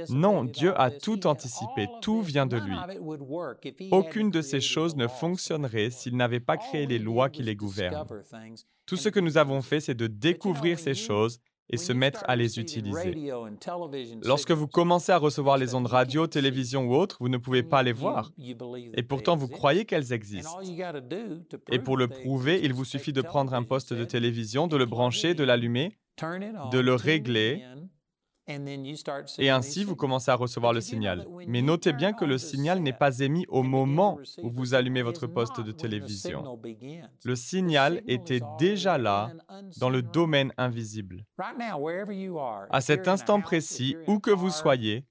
Non, 0.10 0.46
Dieu 0.46 0.80
a 0.80 0.90
tout 0.90 1.28
anticipé, 1.28 1.88
tout 2.02 2.22
vient 2.22 2.46
de 2.46 2.58
lui. 2.58 2.76
Aucune 3.92 4.32
de 4.32 4.42
ces 4.42 4.62
choses 4.62 4.96
ne 4.96 5.08
fonctionnerait 5.08 5.90
s'il 5.90 6.16
n'avait 6.16 6.40
pas 6.40 6.58
créé 6.58 6.86
les 6.86 7.00
lois 7.00 7.30
qui 7.30 7.44
les 7.44 7.56
gouvernent. 7.56 8.06
Tout 8.86 8.98
ce 8.98 9.10
que 9.10 9.20
nous 9.20 9.38
avons 9.38 9.62
fait, 9.62 9.80
c'est 9.80 9.96
de 9.96 10.08
découvrir 10.08 10.80
ces 10.80 10.94
choses 10.94 11.40
et 11.72 11.78
se 11.78 11.94
mettre 11.94 12.24
à 12.28 12.36
les 12.36 12.60
utiliser. 12.60 13.32
Lorsque 14.24 14.52
vous 14.52 14.68
commencez 14.68 15.12
à 15.12 15.18
recevoir 15.18 15.58
les 15.58 15.74
ondes 15.74 15.88
radio, 15.88 16.28
télévision 16.28 16.86
ou 16.86 16.96
autres, 16.96 17.18
vous 17.20 17.30
ne 17.30 17.38
pouvez 17.38 17.64
pas 17.64 17.84
les 17.84 17.94
voir. 17.94 18.32
Et 18.94 19.04
pourtant, 19.04 19.36
vous 19.36 19.48
croyez 19.48 19.86
qu'elles 19.86 20.14
existent. 20.14 20.60
Et 21.72 21.80
pour 21.80 21.98
le 21.98 22.08
prouver, 22.08 22.60
il 22.64 22.74
vous 22.74 22.86
suffit 22.86 23.14
de 23.14 23.22
prendre 23.22 23.54
un 23.54 23.64
poste 23.64 23.94
de 23.94 24.04
télévision, 24.04 24.68
de 24.68 24.78
le 24.78 24.86
brancher, 24.86 25.34
de 25.34 25.44
l'allumer, 25.44 25.98
de 26.22 26.80
le 26.80 26.96
régler 26.96 27.64
et 29.38 29.50
ainsi, 29.50 29.84
vous 29.84 29.96
commencez 29.96 30.32
à 30.32 30.36
recevoir 30.36 30.74
le 30.74 30.82
signal. 30.82 31.28
Mais 31.48 31.62
notez 31.62 31.94
bien 31.94 32.14
que 32.14 32.26
le 32.26 32.38
signal 32.38 32.80
n'est 32.82 32.94
pas 32.94 33.20
émis 33.20 33.46
au 33.50 33.64
moment 33.64 34.18
où 34.42 34.50
vous 34.50 34.74
allumez 34.74 35.04
votre 35.04 35.28
poste 35.28 35.62
de 35.62 35.72
télévision. 35.72 36.60
Le 37.24 37.36
signal 37.36 38.02
était 38.08 38.42
déjà 38.58 38.98
là 38.98 39.32
dans 39.80 39.90
le 39.90 40.02
domaine 40.02 40.54
invisible. 40.58 41.26
À 42.70 42.82
cet 42.82 43.08
instant 43.08 43.42
précis, 43.42 43.96
où 44.08 44.20
que 44.20 44.32
vous 44.32 44.50
soyez, 44.50 45.06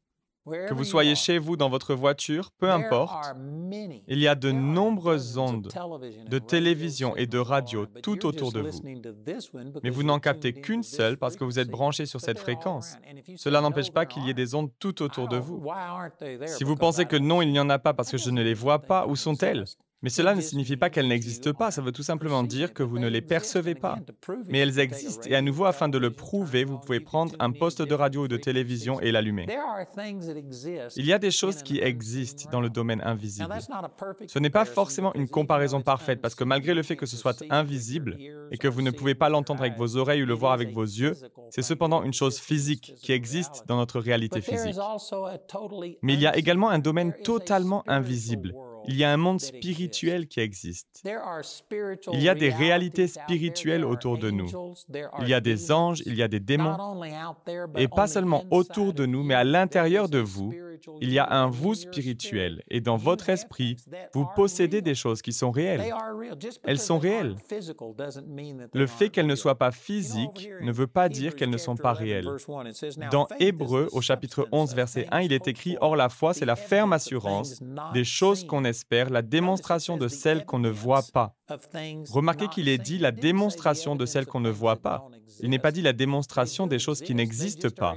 Que 0.46 0.72
vous 0.72 0.84
soyez 0.84 1.14
chez 1.14 1.38
vous, 1.38 1.56
dans 1.56 1.68
votre 1.68 1.94
voiture, 1.94 2.50
peu 2.58 2.70
importe, 2.70 3.34
il 4.08 4.18
y 4.18 4.26
a 4.26 4.34
de 4.34 4.50
nombreuses 4.50 5.36
ondes 5.36 5.68
de 6.28 6.38
télévision 6.38 7.14
et 7.16 7.26
de 7.26 7.38
radio 7.38 7.86
tout 8.02 8.24
autour 8.24 8.50
de 8.50 8.60
vous. 8.60 8.80
Mais 9.82 9.90
vous 9.90 10.02
n'en 10.02 10.18
captez 10.18 10.54
qu'une 10.54 10.82
seule 10.82 11.18
parce 11.18 11.36
que 11.36 11.44
vous 11.44 11.58
êtes 11.58 11.68
branché 11.68 12.06
sur 12.06 12.20
cette 12.20 12.38
fréquence. 12.38 12.96
Cela 13.36 13.60
n'empêche 13.60 13.90
pas 13.90 14.06
qu'il 14.06 14.24
y 14.24 14.30
ait 14.30 14.34
des 14.34 14.54
ondes 14.54 14.70
tout 14.78 15.02
autour 15.02 15.28
de 15.28 15.36
vous. 15.36 15.62
Si 16.46 16.64
vous 16.64 16.76
pensez 16.76 17.04
que 17.04 17.16
non, 17.16 17.42
il 17.42 17.52
n'y 17.52 17.60
en 17.60 17.68
a 17.68 17.78
pas 17.78 17.92
parce 17.92 18.10
que 18.10 18.18
je 18.18 18.30
ne 18.30 18.42
les 18.42 18.54
vois 18.54 18.78
pas, 18.78 19.06
où 19.06 19.16
sont-elles? 19.16 19.64
Mais 20.02 20.10
cela 20.10 20.34
ne 20.34 20.40
signifie 20.40 20.76
pas 20.76 20.88
qu'elles 20.88 21.08
n'existent 21.08 21.52
pas, 21.52 21.70
ça 21.70 21.82
veut 21.82 21.92
tout 21.92 22.02
simplement 22.02 22.42
dire 22.42 22.72
que 22.72 22.82
vous 22.82 22.98
ne 22.98 23.08
les 23.08 23.20
percevez 23.20 23.74
pas. 23.74 23.98
Mais 24.48 24.58
elles 24.58 24.78
existent, 24.78 25.28
et 25.28 25.34
à 25.34 25.42
nouveau, 25.42 25.66
afin 25.66 25.88
de 25.88 25.98
le 25.98 26.10
prouver, 26.10 26.64
vous 26.64 26.78
pouvez 26.78 27.00
prendre 27.00 27.34
un 27.38 27.50
poste 27.50 27.82
de 27.82 27.94
radio 27.94 28.24
ou 28.24 28.28
de 28.28 28.36
télévision 28.36 29.00
et 29.00 29.12
l'allumer. 29.12 29.46
Il 30.96 31.06
y 31.06 31.12
a 31.12 31.18
des 31.18 31.30
choses 31.30 31.62
qui 31.62 31.78
existent 31.80 32.50
dans 32.50 32.60
le 32.60 32.70
domaine 32.70 33.02
invisible. 33.04 33.48
Ce 34.26 34.38
n'est 34.38 34.50
pas 34.50 34.64
forcément 34.64 35.14
une 35.14 35.28
comparaison 35.28 35.82
parfaite, 35.82 36.20
parce 36.20 36.34
que 36.34 36.44
malgré 36.44 36.74
le 36.74 36.82
fait 36.82 36.96
que 36.96 37.06
ce 37.06 37.16
soit 37.16 37.44
invisible 37.50 38.16
et 38.50 38.56
que 38.56 38.68
vous 38.68 38.82
ne 38.82 38.90
pouvez 38.90 39.14
pas 39.14 39.28
l'entendre 39.28 39.60
avec 39.60 39.76
vos 39.76 39.96
oreilles 39.96 40.22
ou 40.22 40.26
le 40.26 40.34
voir 40.34 40.52
avec 40.52 40.72
vos 40.72 40.84
yeux, 40.84 41.14
c'est 41.50 41.62
cependant 41.62 42.02
une 42.02 42.14
chose 42.14 42.38
physique 42.38 42.94
qui 43.02 43.12
existe 43.12 43.64
dans 43.66 43.76
notre 43.76 44.00
réalité 44.00 44.40
physique. 44.40 44.76
Mais 46.02 46.14
il 46.14 46.20
y 46.20 46.26
a 46.26 46.36
également 46.36 46.70
un 46.70 46.78
domaine 46.78 47.12
totalement 47.22 47.84
invisible 47.86 48.54
il 48.86 48.96
y 48.96 49.04
a 49.04 49.12
un 49.12 49.16
monde 49.16 49.40
spirituel 49.40 50.26
qui 50.26 50.40
existe. 50.40 51.04
Il 52.12 52.22
y 52.22 52.28
a 52.28 52.34
des 52.34 52.50
réalités 52.50 53.06
spirituelles 53.06 53.84
autour 53.84 54.18
de 54.18 54.30
nous. 54.30 54.50
Il 55.20 55.28
y 55.28 55.34
a 55.34 55.40
des 55.40 55.72
anges, 55.72 56.02
il 56.06 56.14
y 56.14 56.22
a 56.22 56.28
des 56.28 56.40
démons. 56.40 56.76
Et 57.76 57.88
pas 57.88 58.06
seulement 58.06 58.44
autour 58.50 58.92
de 58.92 59.06
nous, 59.06 59.22
mais 59.22 59.34
à 59.34 59.44
l'intérieur 59.44 60.08
de 60.08 60.18
vous, 60.18 60.52
il 61.00 61.12
y 61.12 61.18
a 61.18 61.30
un 61.30 61.48
vous 61.48 61.74
spirituel. 61.74 62.62
Et 62.68 62.80
dans 62.80 62.96
votre 62.96 63.28
esprit, 63.28 63.76
vous 64.14 64.26
possédez 64.34 64.82
des 64.82 64.94
choses 64.94 65.22
qui 65.22 65.32
sont 65.32 65.50
réelles. 65.50 65.92
Elles 66.64 66.78
sont 66.78 66.98
réelles. 66.98 67.36
Le 68.72 68.86
fait 68.86 69.10
qu'elles 69.10 69.26
ne 69.26 69.34
soient 69.34 69.58
pas 69.58 69.72
physiques 69.72 70.50
ne 70.60 70.72
veut 70.72 70.86
pas 70.86 71.08
dire 71.08 71.36
qu'elles 71.36 71.50
ne 71.50 71.58
sont 71.58 71.76
pas 71.76 71.92
réelles. 71.92 72.28
Dans 73.10 73.26
Hébreu, 73.38 73.88
au 73.92 74.00
chapitre 74.00 74.48
11, 74.52 74.74
verset 74.74 75.06
1, 75.10 75.20
il 75.22 75.32
est 75.32 75.48
écrit, 75.48 75.76
Or 75.80 75.96
la 75.96 76.08
foi, 76.08 76.34
c'est 76.34 76.44
la 76.44 76.56
ferme 76.56 76.92
assurance 76.92 77.60
des 77.92 78.04
choses 78.04 78.44
qu'on 78.46 78.64
espère, 78.70 79.10
la 79.10 79.20
démonstration 79.22 79.98
de 79.98 80.08
celles 80.08 80.46
qu'on 80.46 80.58
ne 80.58 80.70
voit 80.70 81.04
pas. 81.12 81.36
Remarquez 82.10 82.48
qu'il 82.48 82.68
est 82.68 82.78
dit 82.78 82.98
la 82.98 83.12
démonstration 83.12 83.96
de 83.96 84.06
celles 84.06 84.26
qu'on 84.26 84.40
ne 84.40 84.50
voit 84.50 84.76
pas. 84.76 85.06
Il 85.42 85.50
n'est 85.50 85.58
pas 85.58 85.72
dit 85.72 85.82
la 85.82 85.92
démonstration 85.92 86.66
des 86.66 86.78
choses 86.78 87.00
qui 87.00 87.14
n'existent 87.14 87.70
pas. 87.70 87.94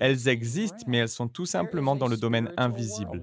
Elles 0.00 0.28
existent, 0.28 0.84
mais 0.86 0.98
elles 0.98 1.08
sont 1.08 1.28
tout 1.28 1.46
simplement 1.46 1.96
dans 1.96 2.08
le 2.08 2.16
domaine 2.16 2.52
invisible. 2.56 3.22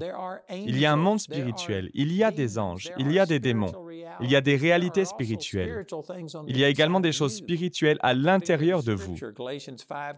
Il 0.49 0.77
y 0.79 0.85
a 0.85 0.93
un 0.93 0.97
monde 0.97 1.19
spirituel, 1.19 1.89
il 1.93 2.13
y 2.13 2.23
a 2.23 2.31
des 2.31 2.57
anges, 2.57 2.91
il 2.97 3.11
y 3.11 3.19
a 3.19 3.25
des 3.25 3.39
démons, 3.39 3.73
il 4.21 4.29
y 4.29 4.35
a 4.35 4.41
des 4.41 4.55
réalités 4.55 5.05
spirituelles. 5.05 5.85
Il 6.47 6.57
y 6.57 6.63
a 6.63 6.69
également 6.69 6.99
des 6.99 7.11
choses 7.11 7.35
spirituelles 7.35 7.97
à 8.01 8.13
l'intérieur 8.13 8.83
de 8.83 8.93
vous. 8.93 9.17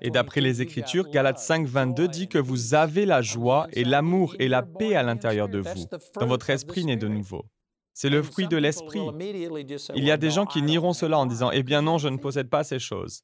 Et 0.02 0.10
d'après 0.10 0.42
les 0.42 0.62
Écritures, 0.62 1.10
Galates 1.10 1.40
5, 1.40 1.68
22 1.68 2.08
dit 2.08 2.28
que 2.28 2.38
vous 2.38 2.74
avez 2.74 3.06
la 3.06 3.22
joie 3.22 3.68
et 3.74 3.84
l'amour 3.84 4.36
et 4.40 4.48
la 4.48 4.64
paix 4.64 4.96
à 4.96 5.04
l'intérieur 5.04 5.50
de 5.50 5.60
vous, 5.60 5.86
dans 6.20 6.28
votre 6.28 6.50
esprit 6.50 6.86
né 6.86 6.96
de 6.96 7.08
nouveau. 7.08 7.46
C'est 7.96 8.10
le 8.10 8.22
fruit 8.22 8.48
de 8.50 8.58
l'esprit. 8.58 9.00
Il 9.96 10.04
y 10.04 10.12
a 10.12 10.18
des 10.18 10.30
gens 10.30 10.46
qui 10.46 10.62
nieront 10.62 10.92
cela 10.92 11.18
en 11.18 11.26
disant, 11.26 11.50
Eh 11.52 11.64
bien 11.64 11.82
non, 11.82 11.98
je 11.98 12.10
ne 12.10 12.18
possède 12.18 12.50
pas 12.50 12.66
ces 12.66 12.78
choses. 12.78 13.22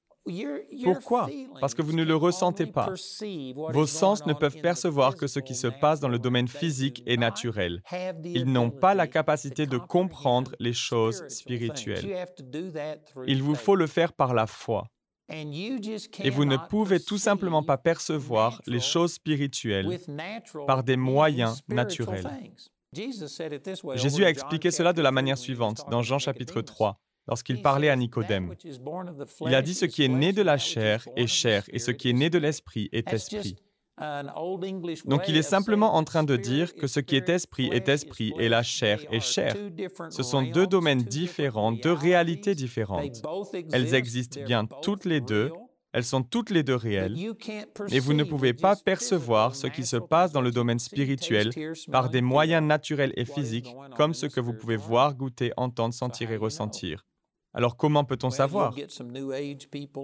Pourquoi? 0.84 1.30
Parce 1.60 1.74
que 1.74 1.82
vous 1.82 1.92
ne 1.92 2.04
le 2.04 2.16
ressentez 2.16 2.68
pas. 2.68 2.90
Vos 3.74 3.86
sens 3.86 4.26
ne 4.26 4.34
peuvent 4.34 4.62
percevoir 4.62 5.16
que 5.16 5.28
ce 5.28 5.40
qui 5.40 5.56
se 5.56 5.68
passe 5.68 6.00
dans 6.00 6.08
le 6.08 6.20
domaine 6.20 6.48
physique 6.48 7.04
et 7.06 7.18
naturel. 7.18 7.84
Ils 8.24 8.46
n'ont 8.46 8.70
pas 8.70 8.96
la 8.96 9.08
capacité 9.08 9.66
de 9.66 9.78
comprendre 9.78 10.56
les 10.60 10.74
choses 10.74 11.28
spirituelles. 11.28 12.26
Il 13.28 13.44
vous 13.44 13.56
faut 13.56 13.76
le 13.76 13.88
faire 13.88 14.14
par 14.14 14.34
la 14.34 14.48
foi. 14.48 14.86
Et 15.28 16.30
vous 16.30 16.46
ne 16.46 16.58
pouvez 16.58 17.02
tout 17.02 17.18
simplement 17.18 17.64
pas 17.64 17.78
percevoir 17.78 18.62
les 18.68 18.80
choses 18.80 19.14
spirituelles 19.14 20.00
par 20.66 20.84
des 20.84 20.98
moyens 20.98 21.62
naturels. 21.68 22.30
Jésus 23.96 24.26
a 24.26 24.30
expliqué 24.30 24.70
cela 24.70 24.92
de 24.92 25.02
la 25.02 25.12
manière 25.12 25.38
suivante 25.38 25.86
dans 25.90 26.02
Jean 26.02 26.20
chapitre 26.20 26.62
3 26.62 27.00
lorsqu'il 27.26 27.62
parlait 27.62 27.90
à 27.90 27.96
Nicodème. 27.96 28.54
Il 29.46 29.56
a 29.56 29.62
dit 29.62 29.74
ce 29.74 29.86
qui 29.86 30.04
est 30.04 30.10
né 30.10 30.34
de 30.34 30.42
la 30.42 30.58
chair 30.58 31.08
est 31.16 31.28
chair 31.28 31.64
et 31.70 31.80
ce 31.80 31.92
qui 31.92 32.10
est 32.10 32.14
né 32.14 32.30
de 32.30 32.38
l'esprit 32.38 32.90
est 32.92 33.14
esprit. 33.14 33.56
Donc 35.06 35.28
il 35.30 35.38
est 35.38 35.42
simplement 35.42 35.96
en 35.96 36.04
train 36.04 36.24
de 36.24 36.36
dire 36.36 36.76
que 36.76 36.88
ce 36.88 37.00
qui 37.00 37.16
est 37.16 37.30
esprit 37.30 37.70
est 37.72 37.88
esprit 37.88 38.34
et 38.38 38.50
la 38.50 38.64
chair 38.64 39.00
est 39.10 39.20
chair. 39.22 39.56
Ce 40.10 40.24
sont 40.24 40.42
deux 40.42 40.68
domaines 40.68 41.04
différents, 41.04 41.72
deux 41.72 41.94
réalités 41.94 42.56
différentes. 42.56 43.22
Elles 43.72 43.94
existent 43.94 44.42
bien 44.44 44.66
toutes 44.66 45.06
les 45.06 45.22
deux, 45.22 45.52
elles 45.94 46.04
sont 46.04 46.24
toutes 46.24 46.50
les 46.50 46.64
deux 46.64 46.76
réelles, 46.76 47.18
mais 47.92 48.00
vous 48.00 48.14
ne 48.14 48.24
pouvez 48.24 48.54
pas 48.54 48.76
percevoir 48.76 49.56
ce 49.56 49.68
qui 49.68 49.86
se 49.86 49.98
passe 49.98 50.32
dans 50.32 50.42
le 50.42 50.52
domaine 50.52 50.80
spirituel 50.80 51.52
par 51.92 52.10
des 52.10 52.22
moyens 52.22 52.66
naturels 52.66 53.14
et 53.16 53.26
physiques 53.26 53.76
comme 53.98 54.14
ce 54.14 54.26
que 54.26 54.40
vous 54.40 54.54
pouvez 54.54 54.78
voir, 54.78 55.16
goûter, 55.16 55.52
entendre, 55.58 55.94
sentir 55.94 56.32
et 56.32 56.38
ressentir. 56.38 57.06
Alors 57.54 57.76
comment 57.76 58.06
peut-on 58.06 58.30
savoir? 58.30 58.74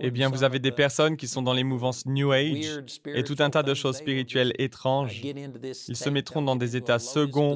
Eh 0.02 0.12
bien, 0.12 0.30
vous 0.30 0.44
avez 0.44 0.60
des 0.60 0.72
personnes 0.72 1.16
qui 1.16 1.28
sont 1.28 1.42
dans 1.42 1.54
les 1.54 1.64
mouvances 1.64 2.06
New 2.06 2.32
Age 2.32 2.84
et 3.06 3.24
tout 3.24 3.38
un 3.40 3.50
tas 3.50 3.64
de 3.64 3.74
choses 3.74 3.98
spirituelles 3.98 4.54
étranges. 4.60 5.22
Ils 5.24 5.96
se 5.96 6.10
mettront 6.10 6.42
dans 6.42 6.58
des 6.58 6.76
états 6.76 7.00
seconds 7.00 7.56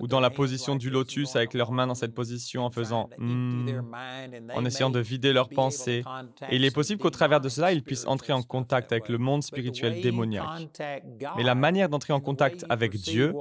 ou 0.00 0.06
dans 0.06 0.20
la 0.20 0.30
position 0.30 0.76
du 0.76 0.88
lotus 0.88 1.34
avec 1.34 1.54
leurs 1.54 1.72
mains 1.72 1.86
dans 1.86 1.96
cette 1.96 2.14
position 2.14 2.64
en 2.64 2.70
faisant 2.70 3.10
hmm, 3.18 3.80
en 4.54 4.64
essayant 4.64 4.90
de 4.90 5.00
vider 5.00 5.32
leurs 5.32 5.48
pensées. 5.48 6.04
Et 6.50 6.56
il 6.56 6.64
est 6.64 6.74
possible 6.74 7.00
qu'au 7.00 7.10
travers 7.10 7.40
de 7.40 7.48
cela, 7.48 7.72
ils 7.72 7.82
puissent 7.82 8.06
entrer 8.06 8.32
en 8.32 8.42
contact 8.42 8.92
avec 8.92 9.08
le 9.08 9.18
monde 9.18 9.42
spirituel 9.42 10.00
démoniaque. 10.00 10.68
Mais 11.36 11.42
la 11.42 11.56
manière 11.56 11.88
d'entrer 11.88 12.12
en 12.12 12.20
contact 12.20 12.64
avec 12.68 12.96
Dieu 12.96 13.34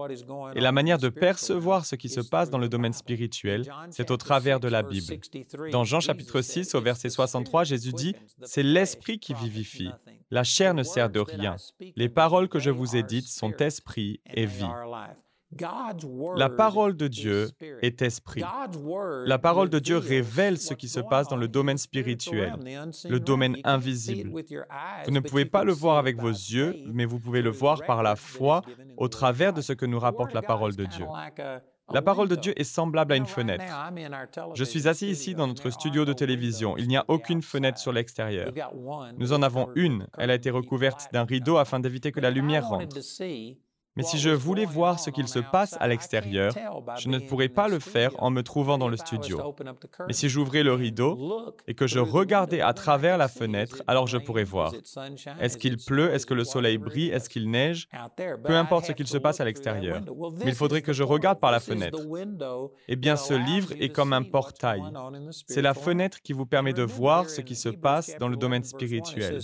et 0.55 0.61
la 0.61 0.71
manière 0.71 0.97
de 0.97 1.09
percevoir 1.09 1.85
ce 1.85 1.95
qui 1.95 2.09
se 2.09 2.21
passe 2.21 2.49
dans 2.49 2.57
le 2.57 2.69
domaine 2.69 2.93
spirituel, 2.93 3.71
c'est 3.91 4.09
au 4.09 4.17
travers 4.17 4.59
de 4.59 4.67
la 4.67 4.81
Bible. 4.81 5.19
Dans 5.71 5.82
Jean 5.83 5.99
chapitre 5.99 6.41
6 6.41 6.75
au 6.75 6.81
verset 6.81 7.09
63, 7.09 7.63
Jésus 7.63 7.93
dit, 7.93 8.15
C'est 8.43 8.63
l'Esprit 8.63 9.19
qui 9.19 9.33
vivifie. 9.33 9.89
La 10.31 10.43
chair 10.43 10.73
ne 10.73 10.83
sert 10.83 11.09
de 11.09 11.19
rien. 11.19 11.55
Les 11.95 12.09
paroles 12.09 12.49
que 12.49 12.59
je 12.59 12.69
vous 12.69 12.95
ai 12.95 13.03
dites 13.03 13.27
sont 13.27 13.53
esprit 13.57 14.21
et 14.33 14.45
vie. 14.45 14.65
La 16.35 16.49
parole 16.49 16.95
de 16.95 17.07
Dieu 17.07 17.49
est 17.81 18.01
esprit. 18.01 18.43
La 19.25 19.37
parole 19.37 19.69
de 19.69 19.79
Dieu 19.79 19.97
révèle 19.97 20.57
ce 20.57 20.73
qui 20.73 20.87
se 20.87 20.99
passe 20.99 21.27
dans 21.27 21.35
le 21.37 21.47
domaine 21.47 21.77
spirituel, 21.77 22.55
le 23.07 23.19
domaine 23.19 23.57
invisible. 23.63 24.31
Vous 25.05 25.11
ne 25.11 25.19
pouvez 25.19 25.45
pas 25.45 25.63
le 25.63 25.73
voir 25.73 25.97
avec 25.97 26.19
vos 26.19 26.29
yeux, 26.29 26.75
mais 26.87 27.05
vous 27.05 27.19
pouvez 27.19 27.41
le 27.41 27.51
voir 27.51 27.83
par 27.85 28.03
la 28.03 28.15
foi 28.15 28.61
au 28.97 29.07
travers 29.07 29.53
de 29.53 29.61
ce 29.61 29.73
que 29.73 29.85
nous 29.85 29.99
rapporte 29.99 30.33
la 30.33 30.41
parole 30.41 30.75
de 30.75 30.85
Dieu. 30.85 31.05
La 31.93 32.01
parole 32.01 32.27
de 32.27 32.35
Dieu 32.35 32.59
est 32.59 32.63
semblable 32.63 33.13
à 33.13 33.15
une 33.15 33.25
fenêtre. 33.25 33.63
Je 34.55 34.63
suis 34.63 34.87
assis 34.87 35.07
ici 35.07 35.35
dans 35.35 35.47
notre 35.47 35.69
studio 35.69 36.05
de 36.05 36.13
télévision. 36.13 36.75
Il 36.77 36.87
n'y 36.87 36.97
a 36.97 37.05
aucune 37.07 37.41
fenêtre 37.41 37.77
sur 37.77 37.91
l'extérieur. 37.91 38.51
Nous 39.17 39.33
en 39.33 39.41
avons 39.41 39.69
une. 39.75 40.07
Elle 40.17 40.31
a 40.31 40.35
été 40.35 40.49
recouverte 40.49 41.09
d'un 41.13 41.25
rideau 41.25 41.57
afin 41.57 41.79
d'éviter 41.79 42.11
que 42.11 42.19
la 42.19 42.31
lumière 42.31 42.67
rentre. 42.67 42.97
Mais 43.95 44.03
si 44.03 44.17
je 44.17 44.29
voulais 44.29 44.65
voir 44.65 44.99
ce 44.99 45.09
qu'il 45.09 45.27
se 45.27 45.39
passe 45.39 45.75
à 45.79 45.87
l'extérieur, 45.87 46.53
je 46.97 47.09
ne 47.09 47.19
pourrais 47.19 47.49
pas 47.49 47.67
le 47.67 47.79
faire 47.79 48.11
en 48.17 48.31
me 48.31 48.41
trouvant 48.41 48.77
dans 48.77 48.87
le 48.87 48.97
studio. 48.97 49.55
Mais 50.07 50.13
si 50.13 50.29
j'ouvrais 50.29 50.63
le 50.63 50.73
rideau 50.73 51.53
et 51.67 51.75
que 51.75 51.85
je 51.85 51.99
regardais 51.99 52.61
à 52.61 52.73
travers 52.73 53.17
la 53.17 53.27
fenêtre, 53.27 53.83
alors 53.87 54.07
je 54.07 54.17
pourrais 54.17 54.43
voir. 54.43 54.73
Est-ce 55.39 55.57
qu'il 55.57 55.77
pleut? 55.77 56.11
Est-ce 56.11 56.25
que 56.25 56.33
le 56.33 56.43
soleil 56.43 56.77
brille? 56.77 57.09
Est-ce 57.09 57.29
qu'il 57.29 57.49
neige? 57.49 57.87
Peu 58.43 58.55
importe 58.55 58.85
ce 58.85 58.91
qu'il 58.91 59.07
se 59.07 59.17
passe 59.17 59.39
à 59.39 59.45
l'extérieur. 59.45 60.01
Mais 60.43 60.51
il 60.51 60.55
faudrait 60.55 60.81
que 60.81 60.93
je 60.93 61.03
regarde 61.03 61.39
par 61.39 61.51
la 61.51 61.59
fenêtre. 61.59 61.99
Eh 62.87 62.95
bien, 62.95 63.15
ce 63.15 63.33
livre 63.33 63.73
est 63.79 63.89
comme 63.89 64.13
un 64.13 64.23
portail. 64.23 64.81
C'est 65.47 65.61
la 65.61 65.73
fenêtre 65.73 66.21
qui 66.21 66.33
vous 66.33 66.45
permet 66.45 66.73
de 66.73 66.83
voir 66.83 67.29
ce 67.29 67.41
qui 67.41 67.55
se 67.55 67.69
passe 67.69 68.15
dans 68.19 68.27
le 68.27 68.37
domaine 68.37 68.63
spirituel. 68.63 69.39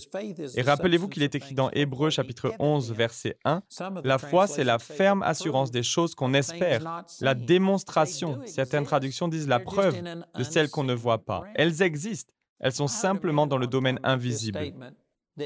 Et 0.56 0.62
rappelez-vous 0.62 1.08
qu'il 1.08 1.24
est 1.24 1.36
écrit 1.36 1.54
dans 1.54 1.70
Hébreu 1.72 2.10
chapitre 2.10 2.54
11, 2.60 2.94
verset 2.94 3.38
1, 3.46 3.62
La 4.04 4.18
foi 4.18 4.39
c'est 4.48 4.64
la 4.64 4.80
ferme 4.80 5.24
assurance 5.24 5.72
des 5.72 5.84
choses 5.84 6.16
qu'on 6.16 6.34
espère, 6.34 7.04
la 7.22 7.34
démonstration, 7.34 8.40
certaines 8.46 8.86
traductions 8.86 9.28
disent 9.28 9.48
la 9.48 9.60
preuve 9.60 10.02
de 10.36 10.44
celles 10.44 10.70
qu'on 10.70 10.84
ne 10.84 10.94
voit 10.94 11.20
pas. 11.20 11.44
Elles 11.56 11.82
existent, 11.82 12.34
elles 12.60 12.74
sont 12.74 12.88
simplement 12.88 13.48
dans 13.48 13.58
le 13.58 13.68
domaine 13.68 14.00
invisible. 14.04 14.74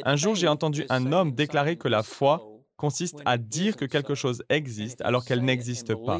Un 0.03 0.15
jour, 0.15 0.35
j'ai 0.35 0.47
entendu 0.47 0.85
un 0.89 1.11
homme 1.11 1.33
déclarer 1.33 1.77
que 1.77 1.87
la 1.87 2.03
foi 2.03 2.41
consiste 2.77 3.19
à 3.25 3.37
dire 3.37 3.77
que 3.77 3.85
quelque 3.85 4.15
chose 4.15 4.43
existe 4.49 5.01
alors 5.01 5.23
qu'elle 5.23 5.43
n'existe 5.43 5.95
pas. 5.95 6.19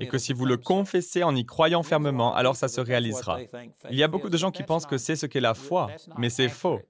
Et 0.00 0.08
que 0.08 0.18
si 0.18 0.32
vous 0.32 0.46
le 0.46 0.56
confessez 0.56 1.22
en 1.22 1.36
y 1.36 1.44
croyant 1.44 1.82
fermement, 1.82 2.34
alors 2.34 2.56
ça 2.56 2.68
se 2.68 2.80
réalisera. 2.80 3.38
Il 3.90 3.96
y 3.96 4.02
a 4.02 4.08
beaucoup 4.08 4.30
de 4.30 4.36
gens 4.36 4.50
qui 4.50 4.62
pensent 4.62 4.86
que 4.86 4.98
c'est 4.98 5.16
ce 5.16 5.26
qu'est 5.26 5.40
la 5.40 5.54
foi, 5.54 5.90
mais 6.18 6.30
c'est 6.30 6.48
faux. 6.48 6.80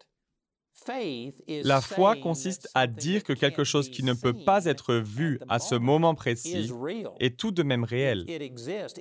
La 1.65 1.81
foi 1.81 2.17
consiste 2.17 2.69
à 2.75 2.87
dire 2.87 3.23
que 3.23 3.33
quelque 3.33 3.65
chose 3.65 3.89
qui 3.89 4.03
ne 4.03 4.13
peut 4.13 4.33
pas 4.33 4.65
être 4.65 4.95
vu 4.95 5.39
à 5.49 5.59
ce 5.59 5.75
moment 5.75 6.15
précis 6.15 6.73
est 7.21 7.39
tout 7.39 7.51
de 7.51 7.63
même 7.63 7.85
réel, 7.85 8.27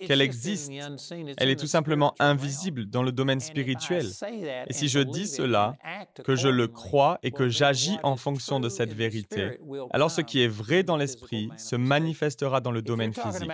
qu'elle 0.05 0.21
existe. 0.21 0.71
Elle 1.38 1.50
est 1.50 1.59
tout 1.59 1.67
simplement 1.67 2.13
invisible 2.19 2.85
dans 2.85 3.03
le 3.03 3.11
domaine 3.11 3.39
spirituel. 3.39 4.07
Et 4.67 4.73
si 4.73 4.88
je 4.88 5.00
dis 5.00 5.27
cela, 5.27 5.75
que 6.23 6.35
je 6.35 6.47
le 6.47 6.67
crois 6.67 7.19
et 7.23 7.31
que 7.31 7.50
j'agis 7.50 7.97
en 8.03 8.15
fonction 8.15 8.59
de 8.59 8.69
cette 8.69 8.93
vérité, 8.93 9.59
alors 9.91 10.11
ce 10.11 10.21
qui 10.21 10.41
est 10.41 10.47
vrai 10.47 10.83
dans 10.83 10.97
l'esprit 10.97 11.50
se 11.57 11.75
manifestera 11.75 12.61
dans 12.61 12.71
le 12.71 12.81
domaine 12.81 13.13
physique. 13.13 13.51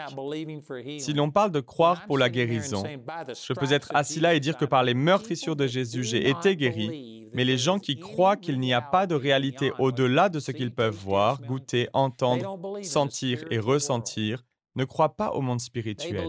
Si 1.00 1.13
l'on 1.13 1.31
parle 1.31 1.51
de 1.51 1.60
croire 1.60 2.05
pour 2.05 2.17
la 2.17 2.29
guérison, 2.29 2.84
je 2.84 3.53
peux 3.53 3.72
être 3.72 3.91
assis 3.93 4.19
là 4.19 4.34
et 4.34 4.39
dire 4.39 4.57
que 4.57 4.65
par 4.65 4.84
les 4.84 4.93
meurtrissures 4.93 5.55
de 5.55 5.67
Jésus, 5.67 6.03
j'ai 6.03 6.29
été 6.29 6.55
guéri, 6.55 7.17
mais 7.34 7.46
les 7.46 7.57
gens 7.57 7.79
qui 7.79 7.98
croient 7.98 8.38
qu'il 8.38 8.60
n'y 8.60 8.74
a 8.74 8.81
pas 8.81 9.07
de 9.07 9.15
réalité 9.15 9.72
au-delà 9.79 10.29
de 10.29 10.39
ce 10.39 10.51
qu'ils 10.51 10.74
peuvent 10.74 10.96
voir, 10.96 11.41
goûter, 11.41 11.89
entendre, 11.93 12.57
sentir 12.84 13.43
et 13.51 13.60
ressentir, 13.60 14.43
ne 14.77 14.86
croient 14.86 15.15
pas 15.15 15.31
au 15.31 15.41
monde 15.41 15.60
spirituel. 15.60 16.24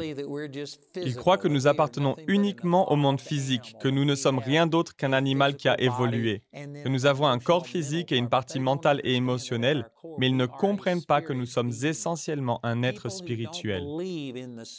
Ils 0.97 1.17
croient 1.17 1.37
que 1.37 1.49
nous 1.49 1.67
appartenons 1.67 2.17
uniquement 2.27 2.91
au 2.91 2.97
monde 2.97 3.21
physique, 3.21 3.77
que 3.81 3.89
nous 3.89 4.05
ne 4.05 4.15
sommes 4.15 4.39
rien 4.39 4.67
d'autre 4.67 4.97
qu'un 4.97 5.13
animal 5.13 5.55
qui 5.55 5.69
a 5.69 5.79
évolué, 5.81 6.43
que 6.55 6.89
nous 6.89 7.05
avons 7.07 7.27
un 7.27 7.39
corps 7.39 7.67
physique 7.67 8.11
et 8.11 8.17
une 8.17 8.31
partie 8.31 8.59
mentale 8.59 9.01
et 9.05 9.15
émotionnelle, 9.15 9.91
mais 10.19 10.29
ils 10.29 10.37
ne 10.37 10.47
comprennent 10.47 11.05
pas 11.05 11.21
que 11.21 11.33
nous 11.33 11.47
sommes 11.47 11.73
essentiellement 11.83 12.61
un 12.63 12.83
être 12.83 13.09
spirituel. 13.09 13.85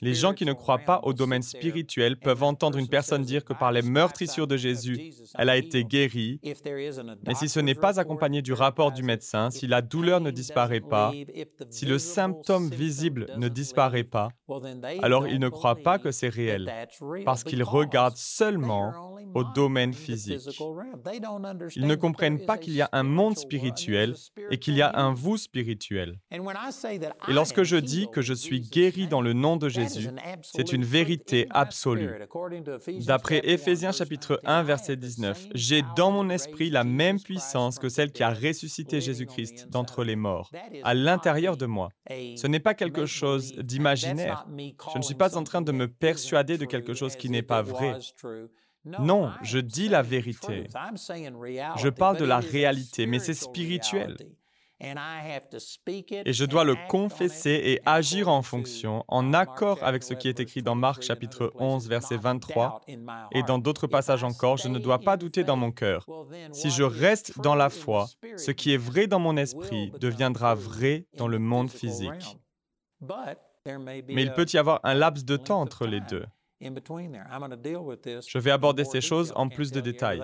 Les 0.02 0.14
gens 0.14 0.34
qui 0.34 0.46
ne 0.46 0.54
croient 0.54 0.80
pas 0.80 1.02
au 1.04 1.14
domaine 1.14 1.42
spirituel 1.42 2.18
peuvent 2.18 2.44
entendre 2.44 2.78
une 2.78 2.88
personne 2.88 3.24
dire 3.24 3.46
que 3.46 3.54
par 3.54 3.72
les 3.72 3.82
meurtrissures 3.82 4.48
de 4.48 4.58
Jésus, 4.58 5.12
elle 5.36 5.50
a 5.50 5.58
été 5.58 5.84
guérie, 5.84 6.40
mais 7.26 7.36
si 7.36 7.50
ce 7.50 7.60
n'est 7.60 7.76
pas 7.76 8.00
accompagné 8.00 8.42
du 8.42 8.54
rapport 8.54 8.92
du 8.92 9.04
médecin, 9.04 9.52
si 9.52 9.68
la 9.68 9.82
douleur 9.82 10.22
ne 10.22 10.32
disparaît 10.32 10.82
pas, 10.82 11.14
si 11.70 11.86
le 11.86 12.00
symptôme 12.00 12.70
visible 12.70 13.28
ne 13.38 13.48
disparaît 13.48 14.04
pas, 14.04 14.30
alors 15.02 15.28
ils 15.28 15.40
ne 15.40 15.50
croient 15.50 15.76
pas 15.76 16.00
que 16.00 16.12
c'est 16.12 16.30
réel, 16.30 16.72
parce 17.26 17.44
qu'ils 17.44 17.64
regardent 17.64 18.18
seulement 18.18 19.16
au 19.34 19.44
domaine 19.44 19.94
physique. 19.94 20.60
Ils 21.76 21.88
ne 21.88 21.96
comprennent 21.96 22.46
pas 22.46 22.58
qu'il 22.58 22.74
y 22.74 22.82
a 22.82 22.90
un 22.92 23.04
monde 23.04 23.38
spirituel 23.38 24.16
et 24.50 24.58
qu'il 24.58 24.76
y 24.76 24.82
a 24.82 24.92
un 24.98 25.14
vous 25.20 25.38
spirituel. 25.38 26.20
Et 26.32 27.34
lorsque 27.34 27.64
je 27.64 27.76
dis 27.76 28.08
que 28.12 28.22
je 28.22 28.34
suis 28.34 28.62
guéri 28.62 29.08
dans 29.08 29.22
le 29.22 29.34
nom 29.34 29.58
de 29.58 29.70
Jésus, 29.70 30.08
c'est 30.42 30.72
une 30.72 30.86
vérité 30.86 31.48
absolue. 31.52 32.12
D'après 33.06 33.42
Éphésiens 33.44 33.92
chapitre 33.92 34.40
1 34.46 34.64
verset 34.64 34.96
19, 34.96 35.48
j'ai 35.54 35.84
dans 35.96 36.12
mon 36.12 36.30
esprit 36.30 36.70
la 36.70 36.84
même 36.84 37.20
puissance 37.20 37.80
que 37.80 37.90
celle 37.90 38.12
qui 38.12 38.24
a 38.24 38.32
ressuscité 38.32 39.02
Jésus-Christ 39.02 39.70
d'entre 39.70 40.04
les 40.04 40.16
morts, 40.16 40.50
à 40.84 40.94
l'intérieur 40.94 41.58
de 41.58 41.66
moi. 41.66 41.90
Ce 42.10 42.48
n'est 42.48 42.60
pas 42.60 42.74
quelque 42.74 43.06
chose 43.06 43.54
d'imaginaire. 43.56 44.46
Je 44.94 44.98
ne 44.98 45.04
suis 45.04 45.16
pas 45.16 45.38
en 45.38 45.44
train 45.44 45.62
de 45.62 45.72
me 45.72 45.88
persuader 45.88 46.58
de 46.58 46.66
quelque 46.66 46.94
chose 46.94 47.16
qui 47.16 47.30
n'est 47.30 47.42
pas 47.44 47.62
vrai. 47.62 47.98
Non, 48.86 49.32
je 49.44 49.60
dis 49.60 49.90
la 49.90 50.02
vérité. 50.02 50.68
Je 51.78 51.90
parle 51.90 52.18
de 52.18 52.26
la 52.26 52.40
réalité, 52.40 53.06
mais 53.06 53.20
c'est 53.20 53.34
spirituel. 53.34 54.16
Et 54.82 56.34
je 56.34 56.46
dois 56.46 56.64
le 56.64 56.76
confesser 56.88 57.50
et 57.50 57.82
agir 57.86 58.30
en 58.30 58.42
fonction, 58.42 59.04
en 59.10 59.34
accord 59.34 59.80
avec 59.84 60.04
ce 60.04 60.14
qui 60.14 60.30
est 60.30 60.40
écrit 60.40 60.62
dans 60.62 60.76
Marc 60.76 61.02
chapitre 61.04 61.52
11, 61.56 61.90
verset 61.90 62.16
23, 62.16 62.82
et 63.34 63.44
dans 63.44 63.60
d'autres 63.60 63.88
passages 63.88 64.24
encore, 64.24 64.58
je 64.58 64.70
ne 64.70 64.80
dois 64.80 65.00
pas 65.00 65.18
douter 65.18 65.44
dans 65.44 65.58
mon 65.58 65.72
cœur. 65.72 66.06
Si 66.54 66.70
je 66.70 66.84
reste 66.84 67.40
dans 67.42 67.56
la 67.56 67.70
foi, 67.70 68.08
ce 68.38 68.52
qui 68.52 68.74
est 68.74 68.78
vrai 68.78 69.08
dans 69.08 69.20
mon 69.20 69.36
esprit 69.36 69.92
deviendra 70.00 70.56
vrai 70.56 71.06
dans 71.18 71.28
le 71.28 71.40
monde 71.40 71.70
physique. 71.70 72.38
Mais 73.66 74.24
il 74.24 74.32
peut 74.34 74.46
y 74.54 74.58
avoir 74.58 74.80
un 74.84 74.94
laps 74.94 75.26
de 75.26 75.36
temps 75.36 75.60
entre 75.60 75.88
les 75.88 76.00
deux. 76.02 76.26
Je 76.62 78.38
vais 78.38 78.52
aborder 78.52 78.84
ces 78.84 79.02
choses 79.02 79.32
en 79.36 79.48
plus 79.48 79.72
de 79.72 79.80
détails. 79.80 80.22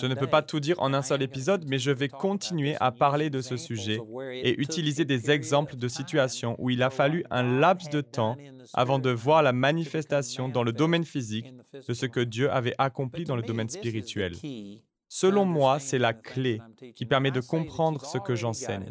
Je 0.00 0.06
ne 0.06 0.14
peux 0.14 0.26
pas 0.26 0.42
tout 0.42 0.60
dire 0.60 0.76
en 0.80 0.92
un 0.92 1.02
seul 1.02 1.22
épisode, 1.22 1.64
mais 1.68 1.78
je 1.78 1.90
vais 1.90 2.08
continuer 2.08 2.76
à 2.80 2.90
parler 2.90 3.30
de 3.30 3.40
ce 3.40 3.56
sujet 3.56 4.00
et 4.32 4.60
utiliser 4.60 5.04
des 5.04 5.30
exemples 5.30 5.76
de 5.76 5.88
situations 5.88 6.56
où 6.58 6.70
il 6.70 6.82
a 6.82 6.90
fallu 6.90 7.24
un 7.30 7.60
laps 7.60 7.90
de 7.90 8.00
temps 8.00 8.36
avant 8.74 8.98
de 8.98 9.10
voir 9.10 9.42
la 9.42 9.52
manifestation 9.52 10.48
dans 10.48 10.64
le 10.64 10.72
domaine 10.72 11.04
physique 11.04 11.54
de 11.86 11.94
ce 11.94 12.06
que 12.06 12.20
Dieu 12.20 12.50
avait 12.50 12.74
accompli 12.78 13.24
dans 13.24 13.36
le 13.36 13.42
domaine 13.42 13.68
spirituel. 13.68 14.34
Selon 15.14 15.44
moi, 15.44 15.78
c'est 15.78 15.98
la 15.98 16.14
clé 16.14 16.58
qui 16.94 17.04
permet 17.04 17.30
de 17.30 17.40
comprendre 17.40 18.02
ce 18.06 18.16
que 18.16 18.34
j'enseigne. 18.34 18.90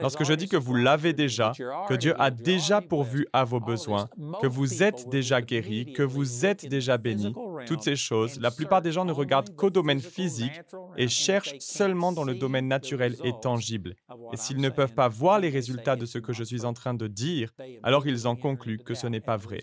Lorsque 0.00 0.24
je 0.24 0.32
dis 0.32 0.48
que 0.48 0.56
vous 0.56 0.74
l'avez 0.74 1.12
déjà, 1.12 1.52
que 1.88 1.94
Dieu 1.94 2.12
a 2.20 2.32
déjà 2.32 2.80
pourvu 2.80 3.28
à 3.32 3.44
vos 3.44 3.60
besoins, 3.60 4.08
que 4.42 4.48
vous 4.48 4.82
êtes 4.82 5.08
déjà 5.08 5.40
guéri, 5.40 5.92
que 5.92 6.02
vous 6.02 6.44
êtes 6.44 6.66
déjà 6.66 6.98
béni, 6.98 7.32
toutes 7.66 7.82
ces 7.82 7.96
choses, 7.96 8.40
la 8.40 8.50
plupart 8.50 8.82
des 8.82 8.92
gens 8.92 9.04
ne 9.04 9.12
regardent 9.12 9.54
qu'au 9.56 9.70
domaine 9.70 10.00
physique 10.00 10.60
et 10.96 11.08
cherchent 11.08 11.54
seulement 11.58 12.12
dans 12.12 12.24
le 12.24 12.34
domaine 12.34 12.68
naturel 12.68 13.16
et 13.24 13.32
tangible. 13.40 13.94
Et 14.32 14.36
s'ils 14.36 14.60
ne 14.60 14.68
peuvent 14.68 14.94
pas 14.94 15.08
voir 15.08 15.38
les 15.38 15.48
résultats 15.48 15.96
de 15.96 16.06
ce 16.06 16.18
que 16.18 16.32
je 16.32 16.44
suis 16.44 16.64
en 16.64 16.72
train 16.72 16.94
de 16.94 17.06
dire, 17.06 17.52
alors 17.82 18.06
ils 18.06 18.26
en 18.26 18.36
concluent 18.36 18.78
que 18.78 18.94
ce 18.94 19.06
n'est 19.06 19.20
pas 19.20 19.36
vrai. 19.36 19.60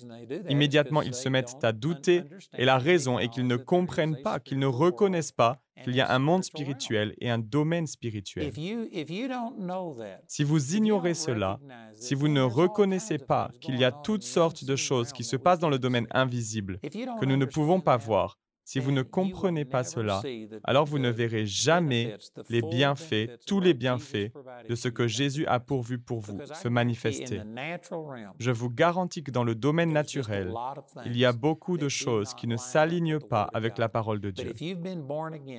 Immédiatement, 0.50 1.02
ils 1.02 1.14
se 1.14 1.30
mettent 1.30 1.64
à 1.64 1.72
douter 1.72 2.24
et 2.58 2.66
la 2.66 2.78
raison 2.78 3.20
est 3.20 3.30
qu'ils 3.30 3.48
ne 3.48 3.58
comprennent 3.58 4.22
pas, 4.22 4.40
qu'ils 4.40 4.60
ne 4.60 4.68
reconnaissent 4.68 5.32
pas 5.32 5.62
qu'il 5.84 5.96
y 5.96 6.02
a 6.02 6.12
un 6.12 6.20
monde 6.20 6.44
spirituel 6.44 7.14
et 7.20 7.30
un 7.30 7.38
domaine 7.38 7.88
spirituel. 7.88 8.52
Si 10.28 10.44
vous 10.44 10.76
ignorez 10.76 11.14
cela, 11.14 11.60
si 11.94 12.16
vous 12.16 12.28
ne 12.28 12.42
reconnaissez 12.42 13.18
pas 13.18 13.52
qu'il 13.62 13.78
y 13.78 13.84
a 13.84 13.92
toutes 13.92 14.24
sortes 14.24 14.64
de 14.64 14.76
choses 14.76 15.12
qui 15.12 15.24
se 15.24 15.36
passent 15.36 15.60
dans 15.60 15.70
le 15.70 15.80
domaine 15.80 16.08
invisible 16.12 16.80
que 16.82 17.26
nous 17.26 17.38
ne 17.38 17.46
pouvons 17.46 17.80
pas 17.88 17.96
voir, 17.96 18.38
si 18.68 18.80
vous 18.80 18.92
ne 18.92 19.02
comprenez 19.02 19.64
pas 19.64 19.86
cela, 19.86 20.22
alors 20.66 20.84
vous 20.84 21.00
ne 21.00 21.10
verrez 21.10 21.46
jamais 21.46 22.18
les 22.50 22.62
bienfaits, 22.62 23.40
tous 23.46 23.62
les 23.62 23.74
bienfaits 23.74 24.34
de 24.68 24.76
ce 24.76 24.90
que 24.90 25.08
Jésus 25.08 25.46
a 25.48 25.62
pourvu 25.62 26.00
pour 26.00 26.20
vous 26.20 26.38
se 26.54 26.68
manifester. 26.68 27.40
Je 28.40 28.52
vous 28.52 28.70
garantis 28.70 29.24
que 29.24 29.32
dans 29.32 29.46
le 29.46 29.56
domaine 29.56 29.94
naturel, 29.94 30.54
il 31.06 31.18
y 31.18 31.24
a 31.24 31.32
beaucoup 31.32 31.78
de 31.78 31.88
choses 31.88 32.34
qui 32.34 32.46
ne 32.46 32.58
s'alignent 32.58 33.20
pas 33.20 33.50
avec 33.54 33.78
la 33.78 33.88
parole 33.88 34.20
de 34.20 34.32
Dieu. 34.32 34.54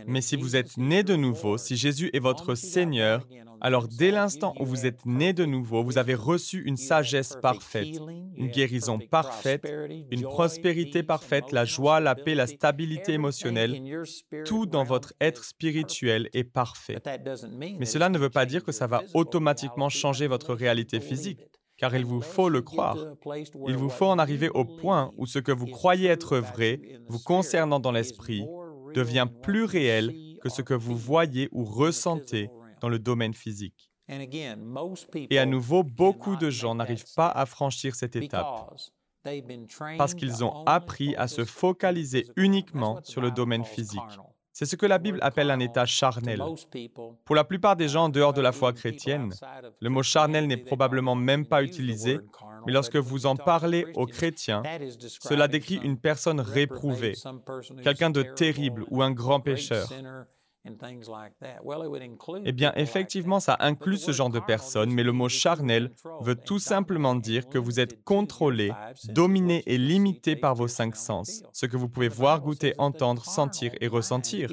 Mais 0.07 0.21
si 0.21 0.37
vous 0.37 0.55
êtes 0.55 0.77
né 0.77 1.03
de 1.03 1.17
nouveau, 1.17 1.57
si 1.57 1.77
Jésus 1.77 2.11
est 2.13 2.21
votre 2.21 2.55
Seigneur, 2.57 3.27
alors 3.63 3.89
dès 3.89 4.11
l'instant 4.11 4.55
où 4.61 4.67
vous 4.67 4.85
êtes 4.85 5.07
né 5.07 5.33
de 5.33 5.47
nouveau, 5.47 5.83
vous 5.83 5.97
avez 5.97 6.15
reçu 6.15 6.63
une 6.65 6.77
sagesse 6.77 7.39
parfaite, 7.41 7.99
une 8.37 8.49
guérison 8.49 8.99
parfaite, 8.99 9.67
une 10.11 10.23
prospérité 10.23 11.03
parfaite, 11.03 11.53
la 11.53 11.65
joie, 11.65 12.01
la 12.01 12.15
paix, 12.15 12.35
la 12.35 12.47
stabilité 12.47 12.98
émotionnelle, 13.07 13.81
tout 14.45 14.67
dans 14.67 14.85
votre 14.85 15.13
être 15.21 15.45
spirituel 15.45 16.29
est 16.33 16.45
parfait. 16.45 16.99
Mais 17.79 17.87
cela 17.87 18.09
ne 18.09 18.19
veut 18.19 18.31
pas 18.31 18.47
dire 18.47 18.65
que 18.65 18.73
ça 18.73 18.87
va 18.87 19.03
automatiquement 19.15 19.89
changer 19.89 20.27
votre 20.27 20.55
réalité 20.55 21.01
physique, 21.01 21.41
car 21.77 21.95
il 21.95 22.05
vous 22.05 22.21
faut 22.21 22.49
le 22.49 22.63
croire. 22.63 22.99
Il 23.67 23.77
vous 23.77 23.89
faut 23.89 24.07
en 24.07 24.19
arriver 24.19 24.49
au 24.51 24.65
point 24.65 25.13
où 25.17 25.27
ce 25.27 25.39
que 25.39 25.53
vous 25.53 25.67
croyez 25.67 26.09
être 26.09 26.39
vrai, 26.39 26.81
vous 27.09 27.21
concernant 27.21 27.81
dans 27.81 27.93
l'esprit, 27.93 28.45
devient 28.95 29.27
plus 29.43 29.65
réel 29.65 30.15
que 30.41 30.49
ce 30.49 30.63
que 30.63 30.75
vous 30.75 30.97
voyez 30.97 31.49
ou 31.53 31.65
ressentez 31.65 32.51
dans 32.81 32.89
le 32.89 32.99
domaine 32.99 33.35
physique. 33.35 33.91
Et 34.09 35.39
à 35.39 35.47
nouveau, 35.47 35.83
beaucoup 35.85 36.37
de 36.37 36.51
gens 36.51 36.75
n'arrivent 36.75 37.13
pas 37.15 37.29
à 37.29 37.45
franchir 37.47 37.95
cette 37.95 38.17
étape 38.17 38.47
parce 39.97 40.15
qu'ils 40.15 40.45
ont 40.45 40.65
appris 40.65 41.15
à 41.17 41.29
se 41.29 41.45
focaliser 41.45 42.27
uniquement 42.37 43.01
sur 43.03 43.21
le 43.21 43.31
domaine 43.31 43.65
physique. 43.65 44.01
C'est 44.59 44.67
ce 44.67 44.75
que 44.75 44.87
la 44.87 44.99
Bible 44.99 45.21
appelle 45.23 45.53
un 45.53 45.61
état 45.61 45.87
charnel. 45.87 46.43
Pour 47.25 47.37
la 47.37 47.45
plupart 47.45 47.77
des 47.77 47.87
gens 47.87 48.07
en 48.07 48.09
dehors 48.09 48.33
de 48.33 48.41
la 48.41 48.51
foi 48.51 48.73
chrétienne, 48.73 49.33
le 49.81 49.89
mot 49.89 50.03
charnel 50.03 50.49
n'est 50.49 50.57
probablement 50.57 51.15
même 51.15 51.47
pas 51.47 51.63
utilisé, 51.63 52.19
mais 52.67 52.73
lorsque 52.73 52.97
vous 52.97 53.27
en 53.27 53.37
parlez 53.37 53.87
aux 53.95 54.07
chrétiens, 54.07 54.65
cela 55.21 55.47
décrit 55.47 55.77
une 55.77 55.97
personne 55.97 56.41
réprouvée, 56.41 57.15
quelqu'un 57.85 58.11
de 58.11 58.23
terrible 58.23 58.85
ou 58.91 59.01
un 59.01 59.13
grand 59.13 59.39
pécheur. 59.39 59.89
Eh 62.45 62.53
bien, 62.53 62.73
effectivement, 62.77 63.41
ça 63.41 63.57
inclut 63.61 63.97
ce 63.97 64.13
genre 64.13 64.31
de 64.31 64.41
personnes, 64.41 64.91
mais 64.91 65.03
le 65.03 65.13
mot 65.13 65.29
charnel 65.29 65.93
veut 66.21 66.35
tout 66.35 66.59
simplement 66.59 67.15
dire 67.15 67.49
que 67.49 67.59
vous 67.59 67.81
êtes 67.81 68.03
contrôlé, 68.05 68.73
dominé 69.09 69.63
et 69.67 69.79
limité 69.79 70.37
par 70.37 70.55
vos 70.55 70.69
cinq 70.69 70.97
sens, 70.97 71.43
ce 71.53 71.67
que 71.67 71.77
vous 71.77 71.89
pouvez 71.89 72.09
voir, 72.09 72.41
goûter, 72.41 72.75
entendre, 72.79 73.25
sentir 73.25 73.73
et 73.81 73.89
ressentir. 73.89 74.51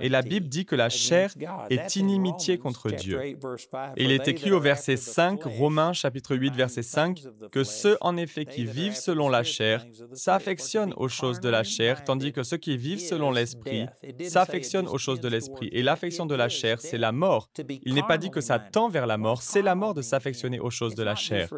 Et 0.00 0.08
la 0.08 0.22
Bible 0.22 0.48
dit 0.48 0.66
que 0.66 0.76
la 0.76 0.88
chair 0.88 1.34
est 1.70 1.96
inimitié 1.96 2.58
contre 2.58 2.90
Dieu. 2.90 3.20
Et 3.22 4.04
il 4.04 4.12
est 4.12 4.28
écrit 4.28 4.52
au 4.52 4.60
verset 4.60 4.96
5, 4.96 5.42
Romains 5.44 5.92
chapitre 5.92 6.36
8, 6.36 6.54
verset 6.54 6.82
5, 6.82 7.22
que 7.50 7.64
ceux 7.64 7.96
en 8.00 8.16
effet 8.16 8.44
qui 8.44 8.64
vivent 8.64 8.96
selon 8.96 9.28
la 9.28 9.42
chair 9.42 9.84
s'affectionnent 10.12 10.94
aux 10.96 11.08
choses 11.08 11.40
de 11.40 11.48
la 11.48 11.64
chair, 11.64 12.04
tandis 12.04 12.32
que 12.32 12.42
ceux 12.42 12.58
qui 12.58 12.76
vivent 12.76 13.00
selon 13.00 13.30
l'esprit 13.30 13.86
s'affectionnent 14.28 14.88
aux 14.88 14.98
choses 14.98 15.20
de 15.20 15.29
l'esprit 15.30 15.68
et 15.72 15.82
l'affection 15.82 16.26
de 16.26 16.34
la 16.34 16.48
chair, 16.48 16.80
c'est 16.80 16.98
la 16.98 17.12
mort. 17.12 17.50
Il 17.84 17.94
n'est 17.94 18.02
pas 18.02 18.18
dit 18.18 18.30
que 18.30 18.40
ça 18.40 18.58
tend 18.58 18.88
vers 18.88 19.06
la 19.06 19.18
mort, 19.18 19.42
c'est 19.42 19.62
la 19.62 19.74
mort 19.74 19.94
de 19.94 20.02
s'affectionner 20.02 20.60
aux 20.60 20.70
choses 20.70 20.94
de 20.94 21.02
la 21.02 21.14
chair. 21.14 21.48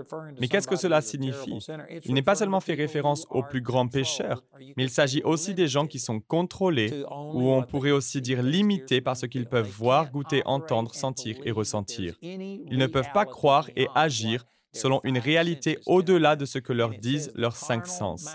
Mais 0.40 0.48
qu'est-ce 0.48 0.68
que 0.68 0.76
cela 0.76 1.00
signifie? 1.00 1.58
Il 2.04 2.14
n'est 2.14 2.22
pas 2.22 2.34
seulement 2.34 2.60
fait 2.60 2.74
référence 2.74 3.26
aux 3.30 3.42
plus 3.42 3.60
grands 3.60 3.88
pécheurs, 3.88 4.44
mais 4.76 4.84
il 4.84 4.90
s'agit 4.90 5.22
aussi 5.22 5.54
des 5.54 5.68
gens 5.68 5.86
qui 5.86 5.98
sont 5.98 6.20
contrôlés, 6.20 7.04
ou 7.10 7.50
on 7.50 7.62
pourrait 7.62 7.90
aussi 7.90 8.20
dire 8.20 8.42
limités 8.42 9.00
par 9.00 9.16
ce 9.16 9.26
qu'ils 9.26 9.46
peuvent 9.46 9.70
voir, 9.70 10.10
goûter, 10.10 10.42
entendre, 10.44 10.94
sentir 10.94 11.36
et 11.44 11.50
ressentir. 11.50 12.16
Ils 12.22 12.78
ne 12.78 12.86
peuvent 12.86 13.12
pas 13.12 13.26
croire 13.26 13.68
et 13.76 13.88
agir 13.94 14.44
selon 14.72 15.00
une 15.04 15.18
réalité 15.18 15.78
au-delà 15.86 16.36
de 16.36 16.44
ce 16.44 16.58
que 16.58 16.72
leur 16.72 16.90
disent 16.90 17.30
leurs 17.34 17.56
cinq 17.56 17.86
sens. 17.86 18.26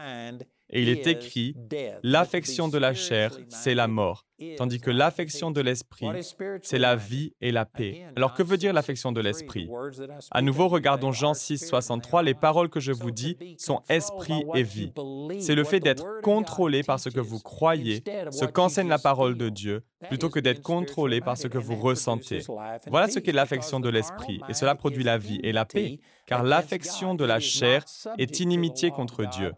Et 0.70 0.82
il 0.82 0.90
est 0.90 1.08
écrit, 1.08 1.56
l'affection 2.04 2.68
de 2.68 2.78
la 2.78 2.94
chair, 2.94 3.32
c'est 3.48 3.74
la 3.74 3.88
mort, 3.88 4.26
tandis 4.58 4.82
que 4.82 4.92
l'affection 4.92 5.50
de 5.50 5.62
l'esprit, 5.62 6.08
c'est 6.62 6.78
la 6.78 6.98
vie 6.98 7.34
et 7.40 7.52
la 7.52 7.66
paix. 7.66 8.06
Alors 8.18 8.34
que 8.34 8.44
veut 8.44 8.58
dire 8.58 8.74
l'affection 8.74 9.14
de 9.14 9.22
l'esprit? 9.22 9.70
À 10.32 10.42
nouveau, 10.42 10.68
regardons 10.68 11.14
Jean 11.14 11.34
6, 11.34 11.68
63, 11.68 12.22
les 12.24 12.34
paroles 12.34 12.70
que 12.70 12.82
je 12.82 12.92
vous 12.92 13.12
dis 13.12 13.38
sont 13.58 13.82
esprit 13.88 14.44
et 14.56 14.64
vie. 14.64 14.92
C'est 15.40 15.56
le 15.56 15.64
fait 15.64 15.80
d'être 15.80 16.22
contrôlé 16.22 16.84
par 16.84 17.00
ce 17.00 17.08
que 17.08 17.22
vous 17.22 17.40
croyez, 17.40 18.04
ce 18.32 18.44
qu'enseigne 18.44 18.90
la 18.90 19.00
parole 19.00 19.38
de 19.38 19.48
Dieu, 19.48 19.84
plutôt 20.10 20.30
que 20.30 20.40
d'être 20.42 20.62
contrôlé 20.62 21.22
par 21.22 21.38
ce 21.38 21.48
que 21.48 21.58
vous 21.58 21.78
ressentez. 21.78 22.42
Voilà 22.88 23.08
ce 23.08 23.20
qu'est 23.20 23.32
l'affection 23.32 23.80
de 23.80 23.90
l'esprit, 23.90 24.42
et 24.50 24.54
cela 24.54 24.76
produit 24.76 25.04
la 25.06 25.18
vie 25.18 25.40
et 25.44 25.54
la 25.54 25.64
paix, 25.64 26.00
car 26.26 26.44
l'affection 26.44 27.16
de 27.16 27.24
la 27.24 27.40
chair 27.40 27.86
est 28.18 28.42
inimitié 28.42 28.92
contre 28.92 29.24
Dieu 29.24 29.54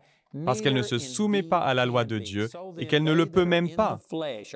parce 0.45 0.61
qu'elle 0.61 0.73
ne 0.73 0.81
se 0.81 0.99
soumet 0.99 1.43
pas 1.43 1.59
à 1.59 1.73
la 1.73 1.85
loi 1.85 2.05
de 2.05 2.19
Dieu 2.19 2.49
et 2.77 2.87
qu'elle 2.87 3.03
ne 3.03 3.13
le 3.13 3.25
peut 3.25 3.45
même 3.45 3.75
pas. 3.75 3.99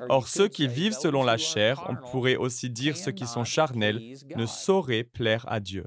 Or, 0.08 0.28
ceux 0.28 0.48
qui 0.48 0.68
vivent 0.68 0.94
selon 0.94 1.24
la 1.24 1.36
chair, 1.36 1.84
on 1.88 1.96
pourrait 2.10 2.36
aussi 2.36 2.70
dire 2.70 2.96
ceux 2.96 3.12
qui 3.12 3.26
sont 3.26 3.44
charnels, 3.44 4.16
ne 4.36 4.46
sauraient 4.46 5.04
plaire 5.04 5.44
à 5.48 5.60
Dieu. 5.60 5.86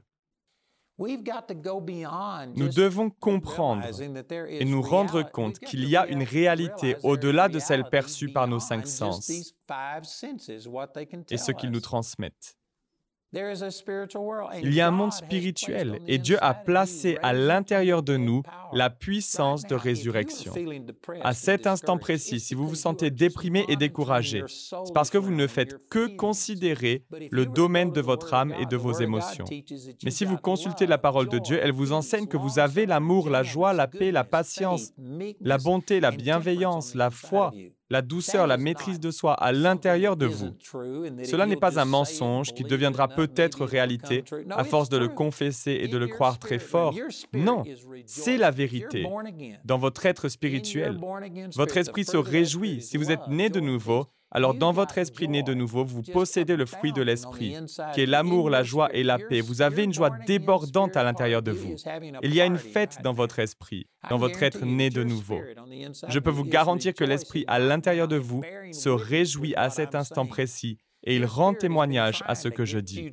Nous 1.00 2.70
devons 2.70 3.12
comprendre 3.12 3.84
et 4.48 4.66
nous 4.66 4.82
rendre 4.82 5.22
compte 5.22 5.60
qu'il 5.60 5.88
y 5.88 5.96
a 5.96 6.08
une 6.08 6.24
réalité 6.24 6.96
au-delà 7.04 7.50
de 7.50 7.60
celle 7.60 7.88
perçue 7.90 8.30
par 8.30 8.48
nos 8.48 8.60
cinq 8.60 8.88
sens 8.88 9.30
et 11.30 11.38
ce 11.38 11.52
qu'ils 11.52 11.70
nous 11.70 11.82
transmettent. 11.82 12.57
Il 14.62 14.74
y 14.74 14.82
a 14.82 14.88
un 14.88 14.92
monde 14.92 15.14
spirituel 15.14 16.00
et 16.08 16.18
Dieu 16.18 16.38
a 16.42 16.54
placé 16.54 17.18
à 17.22 17.34
l'intérieur 17.34 18.04
de 18.04 18.18
nous 18.18 18.42
la 18.74 18.90
puissance 18.90 19.64
de 19.64 19.76
résurrection. 19.76 20.54
À 21.22 21.34
cet 21.34 21.68
instant 21.68 21.98
précis, 21.98 22.40
si 22.40 22.54
vous 22.54 22.68
vous 22.68 22.76
sentez 22.76 23.12
déprimé 23.12 23.66
et 23.68 23.76
découragé, 23.76 24.44
c'est 24.48 24.94
parce 24.94 25.10
que 25.10 25.18
vous 25.18 25.34
ne 25.34 25.48
faites 25.48 25.88
que 25.90 26.08
considérer 26.08 27.04
le 27.32 27.46
domaine 27.46 27.92
de 27.92 28.02
votre 28.02 28.34
âme 28.34 28.54
et 28.60 28.66
de 28.66 28.78
vos 28.78 28.94
émotions. 28.94 29.46
Mais 30.04 30.12
si 30.12 30.26
vous 30.26 30.38
consultez 30.38 30.88
la 30.88 30.98
parole 30.98 31.30
de 31.30 31.40
Dieu, 31.40 31.60
elle 31.62 31.72
vous 31.72 31.92
enseigne 31.92 32.28
que 32.28 32.38
vous 32.38 32.60
avez 32.60 32.86
l'amour, 32.86 33.30
la 33.30 33.44
joie, 33.44 33.74
la 33.74 33.88
paix, 33.88 34.12
la 34.12 34.24
patience, 34.24 34.92
la 35.42 35.58
bonté, 35.58 36.00
la 36.00 36.12
bienveillance, 36.12 36.96
la 36.96 37.10
foi, 37.10 37.52
la 37.90 38.02
douceur, 38.02 38.48
la 38.48 38.58
maîtrise 38.58 39.00
de 39.00 39.12
soi 39.12 39.34
à 39.34 39.52
l'intérieur 39.52 40.18
de 40.18 40.26
vous. 40.26 40.50
Cela 41.24 41.46
n'est 41.46 41.56
pas 41.56 41.80
un 41.80 41.86
mensonge 41.86 42.54
qui 42.54 42.64
deviendra 42.64 43.08
peut-être 43.08 43.66
réalité 43.66 44.24
à 44.52 44.64
force 44.64 44.90
de 44.90 44.98
le 44.98 45.08
confesser 45.08 45.80
et 45.82 45.88
de 45.88 45.98
le 45.98 46.08
croire 46.08 46.40
très 46.40 46.60
fort. 46.60 46.94
Non, 47.34 47.64
c'est 48.06 48.38
la 48.38 48.52
vérité. 48.52 49.06
Dans 49.66 49.78
votre 49.78 50.06
être 50.06 50.30
spirituel, 50.30 51.00
votre 51.56 51.78
esprit 51.78 52.06
se 52.06 52.18
réjouit. 52.18 52.82
si 52.82 52.98
vous 52.98 53.12
êtes 53.12 53.28
né 53.28 53.50
de 53.50 53.60
nouveau 53.60 54.08
alors 54.32 54.54
dans 54.54 54.72
votre 54.72 54.98
esprit 54.98 55.28
né 55.28 55.42
de 55.42 55.54
nouveau, 55.54 55.86
vous 55.86 56.02
possédez 56.02 56.56
le 56.56 56.66
fruit 56.66 56.92
de 56.92 57.02
l'esprit, 57.02 57.56
qui 57.94 58.02
est 58.02 58.06
l'amour, 58.06 58.50
la 58.50 58.64
joie 58.64 58.90
et 58.94 59.04
la 59.04 59.18
paix. 59.18 59.42
Vous 59.42 59.62
avez 59.62 59.84
une 59.84 59.94
joie 59.94 60.10
débordante 60.10 60.98
à 60.98 61.04
l'intérieur 61.04 61.42
de 61.42 61.52
vous. 61.52 61.76
Il 62.22 62.34
y 62.34 62.42
a 62.42 62.46
une 62.46 62.58
fête 62.58 62.98
dans 63.04 63.14
votre 63.14 63.40
esprit, 63.40 63.88
dans 64.10 64.18
votre 64.18 64.44
être 64.44 64.66
né 64.66 64.90
de 64.90 65.04
nouveau. 65.04 65.40
Je 66.10 66.20
peux 66.20 66.30
vous 66.30 66.44
garantir 66.44 66.94
que 66.94 67.04
l'esprit 67.04 67.46
à 67.48 67.60
l'intérieur 67.60 68.08
de 68.08 68.18
vous 68.18 68.44
se 68.72 68.90
réjouit 68.90 69.56
à 69.56 69.70
cet 69.70 69.96
instant 69.96 70.26
précis 70.26 70.78
et 71.04 71.16
il 71.16 71.26
rend 71.26 71.54
témoignage 71.54 72.24
à 72.26 72.36
ce 72.36 72.48
que 72.48 72.66
je 72.66 72.80
dis. 72.80 73.10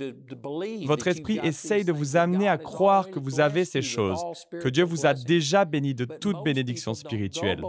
Votre 0.85 1.09
esprit 1.09 1.39
essaye 1.43 1.85
de 1.85 1.93
vous 1.93 2.17
amener 2.17 2.49
à 2.49 2.59
croire 2.59 3.11
que 3.11 3.19
vous 3.19 3.41
avez 3.41 3.65
ces 3.65 3.83
choses, 3.83 4.21
que 4.61 4.69
Dieu 4.69 4.85
vous 4.85 5.07
a 5.07 5.15
déjà 5.15 5.65
béni 5.65 5.95
de 5.95 6.05
toute 6.05 6.43
bénédiction 6.45 6.95
spirituelle. 6.95 7.63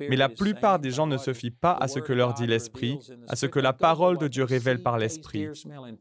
Mais 0.00 0.16
la 0.16 0.28
plupart 0.28 0.78
des 0.78 0.90
gens 0.90 1.06
ne 1.06 1.18
se 1.18 1.32
fient 1.32 1.50
pas 1.50 1.72
à 1.72 1.88
ce 1.88 1.98
que 1.98 2.12
leur 2.12 2.34
dit 2.34 2.46
l'esprit, 2.46 2.98
à 3.28 3.36
ce 3.36 3.46
que 3.46 3.58
la 3.58 3.72
parole 3.72 4.18
de 4.18 4.28
Dieu 4.28 4.44
révèle 4.44 4.82
par 4.82 4.98
l'esprit. 4.98 5.48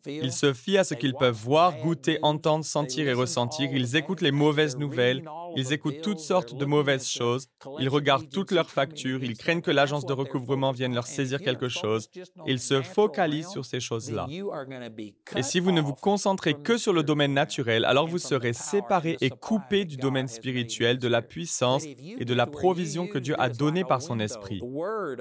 Ils 0.06 0.32
se 0.32 0.54
fient 0.54 0.78
à 0.78 0.84
ce 0.84 0.94
qu'ils 0.94 1.16
peuvent 1.16 1.36
voir, 1.36 1.78
goûter, 1.78 2.20
entendre, 2.22 2.64
sentir 2.64 3.08
et 3.08 3.14
ressentir. 3.14 3.70
Ils 3.74 3.96
écoutent 3.96 4.22
les 4.22 4.32
mauvaises 4.32 4.78
nouvelles, 4.78 5.24
ils 5.56 5.74
écoutent 5.74 6.02
toutes 6.02 6.20
sortes 6.20 6.56
de 6.56 6.66
mauvaises 6.66 7.08
choses, 7.08 7.48
ils 7.80 7.90
regardent 7.90 8.30
toutes 8.30 8.52
leurs 8.52 8.70
factures, 8.70 9.24
ils 9.24 9.38
craignent 9.38 9.62
que 9.62 9.72
l'agence 9.72 10.06
de 10.06 10.14
recouvrement 10.14 10.72
vienne 10.72 10.94
leur 10.94 11.08
saisir 11.08 11.42
quelque 11.42 11.68
chose, 11.68 12.10
ils 12.46 12.60
se 12.60 12.82
focalisent 12.82 13.57
sur 13.58 13.66
ces 13.66 13.80
choses-là. 13.80 14.28
Et 15.36 15.42
si 15.42 15.60
vous 15.60 15.72
ne 15.72 15.82
vous 15.82 15.96
concentrez 15.96 16.54
que 16.54 16.78
sur 16.78 16.94
le 16.94 17.02
domaine 17.02 17.34
naturel, 17.34 17.86
alors 17.86 18.08
vous 18.08 18.20
serez 18.20 18.54
séparé 18.54 19.18
et 19.20 19.30
coupé 19.30 19.86
du 19.86 19.98
domaine 19.98 20.28
spirituel, 20.28 21.00
de 21.00 21.08
la 21.08 21.24
puissance 21.24 21.84
et 21.86 22.24
de 22.24 22.34
la 22.34 22.46
provision 22.46 23.08
que 23.08 23.18
Dieu 23.18 23.36
a 23.40 23.50
donnée 23.50 23.84
par 23.84 24.02
son 24.02 24.20
esprit. 24.20 24.62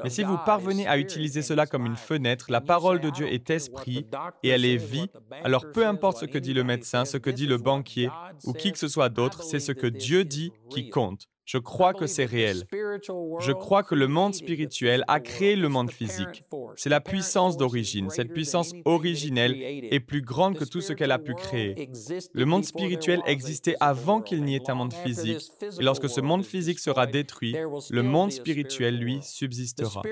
Mais 0.05 0.11
si 0.11 0.23
vous 0.23 0.39
parvenez 0.45 0.87
à 0.87 0.99
utiliser 0.99 1.41
cela 1.41 1.67
comme 1.67 1.87
une 1.87 1.97
fenêtre, 1.97 2.47
la 2.51 2.61
parole 2.61 3.01
de 3.01 3.09
Dieu 3.09 3.27
est 3.27 3.49
esprit 3.49 4.07
et 4.43 4.51
elle 4.51 4.67
est 4.67 4.77
vie, 4.77 5.09
alors 5.43 5.73
peu 5.73 5.87
importe 5.87 6.19
ce 6.19 6.27
que 6.27 6.39
dit 6.39 6.53
le 6.53 6.65
médecin, 6.65 7.05
ce 7.07 7.17
que 7.17 7.31
dit 7.31 7.47
le 7.47 7.57
banquier 7.57 8.11
ou 8.45 8.53
qui 8.53 8.73
que 8.73 8.79
ce 8.79 8.89
soit 8.89 9.09
d'autre, 9.09 9.43
c'est 9.43 9.61
ce 9.61 9.73
que 9.73 9.87
Dieu 9.87 10.25
dit 10.25 10.53
qui 10.69 10.91
compte. 10.91 11.29
Je 11.47 11.59
crois 11.59 11.95
que 11.95 12.09
c'est 12.09 12.25
réel. 12.25 12.65
Je 13.39 13.53
crois 13.53 13.85
que 13.85 13.95
le 13.95 14.09
monde 14.09 14.35
spirituel 14.35 15.05
a 15.07 15.21
créé 15.21 15.55
le 15.55 15.69
monde 15.69 15.93
physique. 15.93 16.43
C'est 16.75 16.91
la 16.91 17.01
puissance 17.01 17.57
d'origine. 17.57 18.11
Cette 18.11 18.33
puissance 18.33 18.73
originelle 18.85 19.55
est 19.57 20.01
plus 20.01 20.23
grande 20.23 20.59
que 20.59 20.65
tout 20.65 20.81
ce 20.81 20.93
qu'elle 20.93 21.13
a 21.13 21.21
pu 21.21 21.35
créer. 21.35 21.89
Le 22.33 22.45
monde 22.47 22.65
spirituel 22.65 23.23
existait 23.27 23.77
avant 23.79 24.21
qu'il 24.21 24.43
n'y 24.43 24.57
ait 24.57 24.69
un 24.69 24.75
monde 24.75 24.93
physique. 24.93 25.49
Et 25.79 25.85
lorsque 25.85 26.09
ce 26.09 26.21
monde 26.21 26.45
physique 26.45 26.81
sera 26.81 27.07
détruit, 27.07 27.57
le 27.91 28.03
monde 28.03 28.33
spirituel, 28.33 28.99
lui, 28.99 29.21
subsistera. 29.23 30.03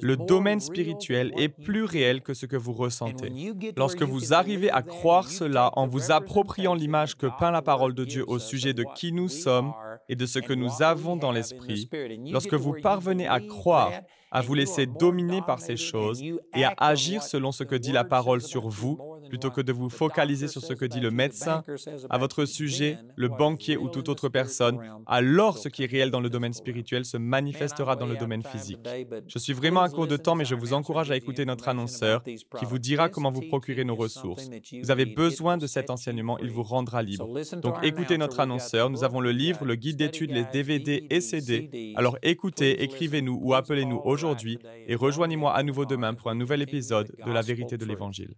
Le 0.00 0.16
domaine 0.16 0.60
spirituel 0.60 1.32
est 1.36 1.48
plus 1.48 1.84
réel 1.84 2.22
que 2.22 2.34
ce 2.34 2.46
que 2.46 2.56
vous 2.56 2.72
ressentez. 2.72 3.32
Lorsque 3.76 4.02
vous 4.02 4.32
arrivez 4.32 4.70
à 4.70 4.82
croire 4.82 5.28
cela 5.28 5.70
en 5.74 5.88
vous 5.88 6.12
appropriant 6.12 6.74
l'image 6.74 7.16
que 7.16 7.26
peint 7.40 7.50
la 7.50 7.62
parole 7.62 7.94
de 7.94 8.04
Dieu 8.04 8.24
au 8.28 8.38
sujet 8.38 8.74
de 8.74 8.84
qui 8.94 9.10
nous 9.10 9.28
sommes 9.28 9.72
et 10.08 10.16
de 10.16 10.26
ce 10.26 10.38
que 10.38 10.52
nous 10.52 10.82
avons 10.82 11.16
dans 11.16 11.32
l'esprit, 11.32 11.88
lorsque 12.30 12.54
vous 12.54 12.74
parvenez 12.80 13.26
à 13.26 13.40
croire 13.40 13.92
à 14.30 14.40
vous 14.40 14.54
laisser 14.54 14.86
dominer 14.86 15.40
par 15.46 15.60
ces 15.60 15.76
choses 15.76 16.22
et 16.22 16.64
à 16.64 16.74
agir 16.78 17.22
selon 17.22 17.52
ce 17.52 17.64
que 17.64 17.74
dit 17.74 17.92
la 17.92 18.04
parole 18.04 18.42
sur 18.42 18.68
vous, 18.68 18.98
plutôt 19.28 19.50
que 19.50 19.60
de 19.60 19.72
vous 19.72 19.90
focaliser 19.90 20.48
sur 20.48 20.62
ce 20.62 20.72
que 20.72 20.84
dit 20.84 21.00
le 21.00 21.10
médecin 21.10 21.62
à 22.10 22.18
votre 22.18 22.44
sujet, 22.44 22.98
le 23.16 23.28
banquier 23.28 23.76
ou 23.76 23.88
toute 23.88 24.08
autre 24.08 24.28
personne, 24.28 24.78
alors 25.06 25.58
ce 25.58 25.68
qui 25.68 25.84
est 25.84 25.90
réel 25.90 26.10
dans 26.10 26.20
le 26.20 26.30
domaine 26.30 26.52
spirituel 26.52 27.04
se 27.04 27.16
manifestera 27.16 27.96
dans 27.96 28.06
le 28.06 28.16
domaine 28.16 28.42
physique. 28.42 28.86
Je 29.26 29.38
suis 29.38 29.52
vraiment 29.52 29.80
à 29.80 29.88
court 29.88 30.06
de 30.06 30.16
temps, 30.16 30.34
mais 30.34 30.44
je 30.44 30.54
vous 30.54 30.72
encourage 30.72 31.10
à 31.10 31.16
écouter 31.16 31.44
notre 31.44 31.68
annonceur 31.68 32.22
qui 32.24 32.64
vous 32.64 32.78
dira 32.78 33.08
comment 33.08 33.30
vous 33.30 33.42
procurer 33.42 33.84
nos 33.84 33.96
ressources. 33.96 34.48
Vous 34.82 34.90
avez 34.90 35.06
besoin 35.06 35.56
de 35.56 35.66
cet 35.66 35.90
enseignement, 35.90 36.38
il 36.38 36.50
vous 36.50 36.62
rendra 36.62 37.02
libre. 37.02 37.28
Donc 37.60 37.76
écoutez 37.82 38.18
notre 38.18 38.40
annonceur, 38.40 38.90
nous 38.90 39.04
avons 39.04 39.20
le 39.20 39.32
livre, 39.32 39.64
le 39.64 39.74
guide 39.74 39.96
d'études, 39.96 40.30
les 40.32 40.44
DVD 40.52 41.06
et 41.10 41.20
CD. 41.20 41.92
Alors 41.96 42.18
écoutez, 42.22 42.82
écrivez-nous 42.82 43.38
ou 43.42 43.54
appelez-nous 43.54 44.00
aujourd'hui 44.04 44.58
et 44.86 44.94
rejoignez-moi 44.94 45.54
à 45.54 45.62
nouveau 45.62 45.84
demain 45.84 46.14
pour 46.14 46.30
un 46.30 46.34
nouvel 46.34 46.62
épisode 46.62 47.12
de 47.24 47.32
la 47.32 47.42
vérité 47.42 47.76
de 47.76 47.84
l'Évangile. 47.84 48.34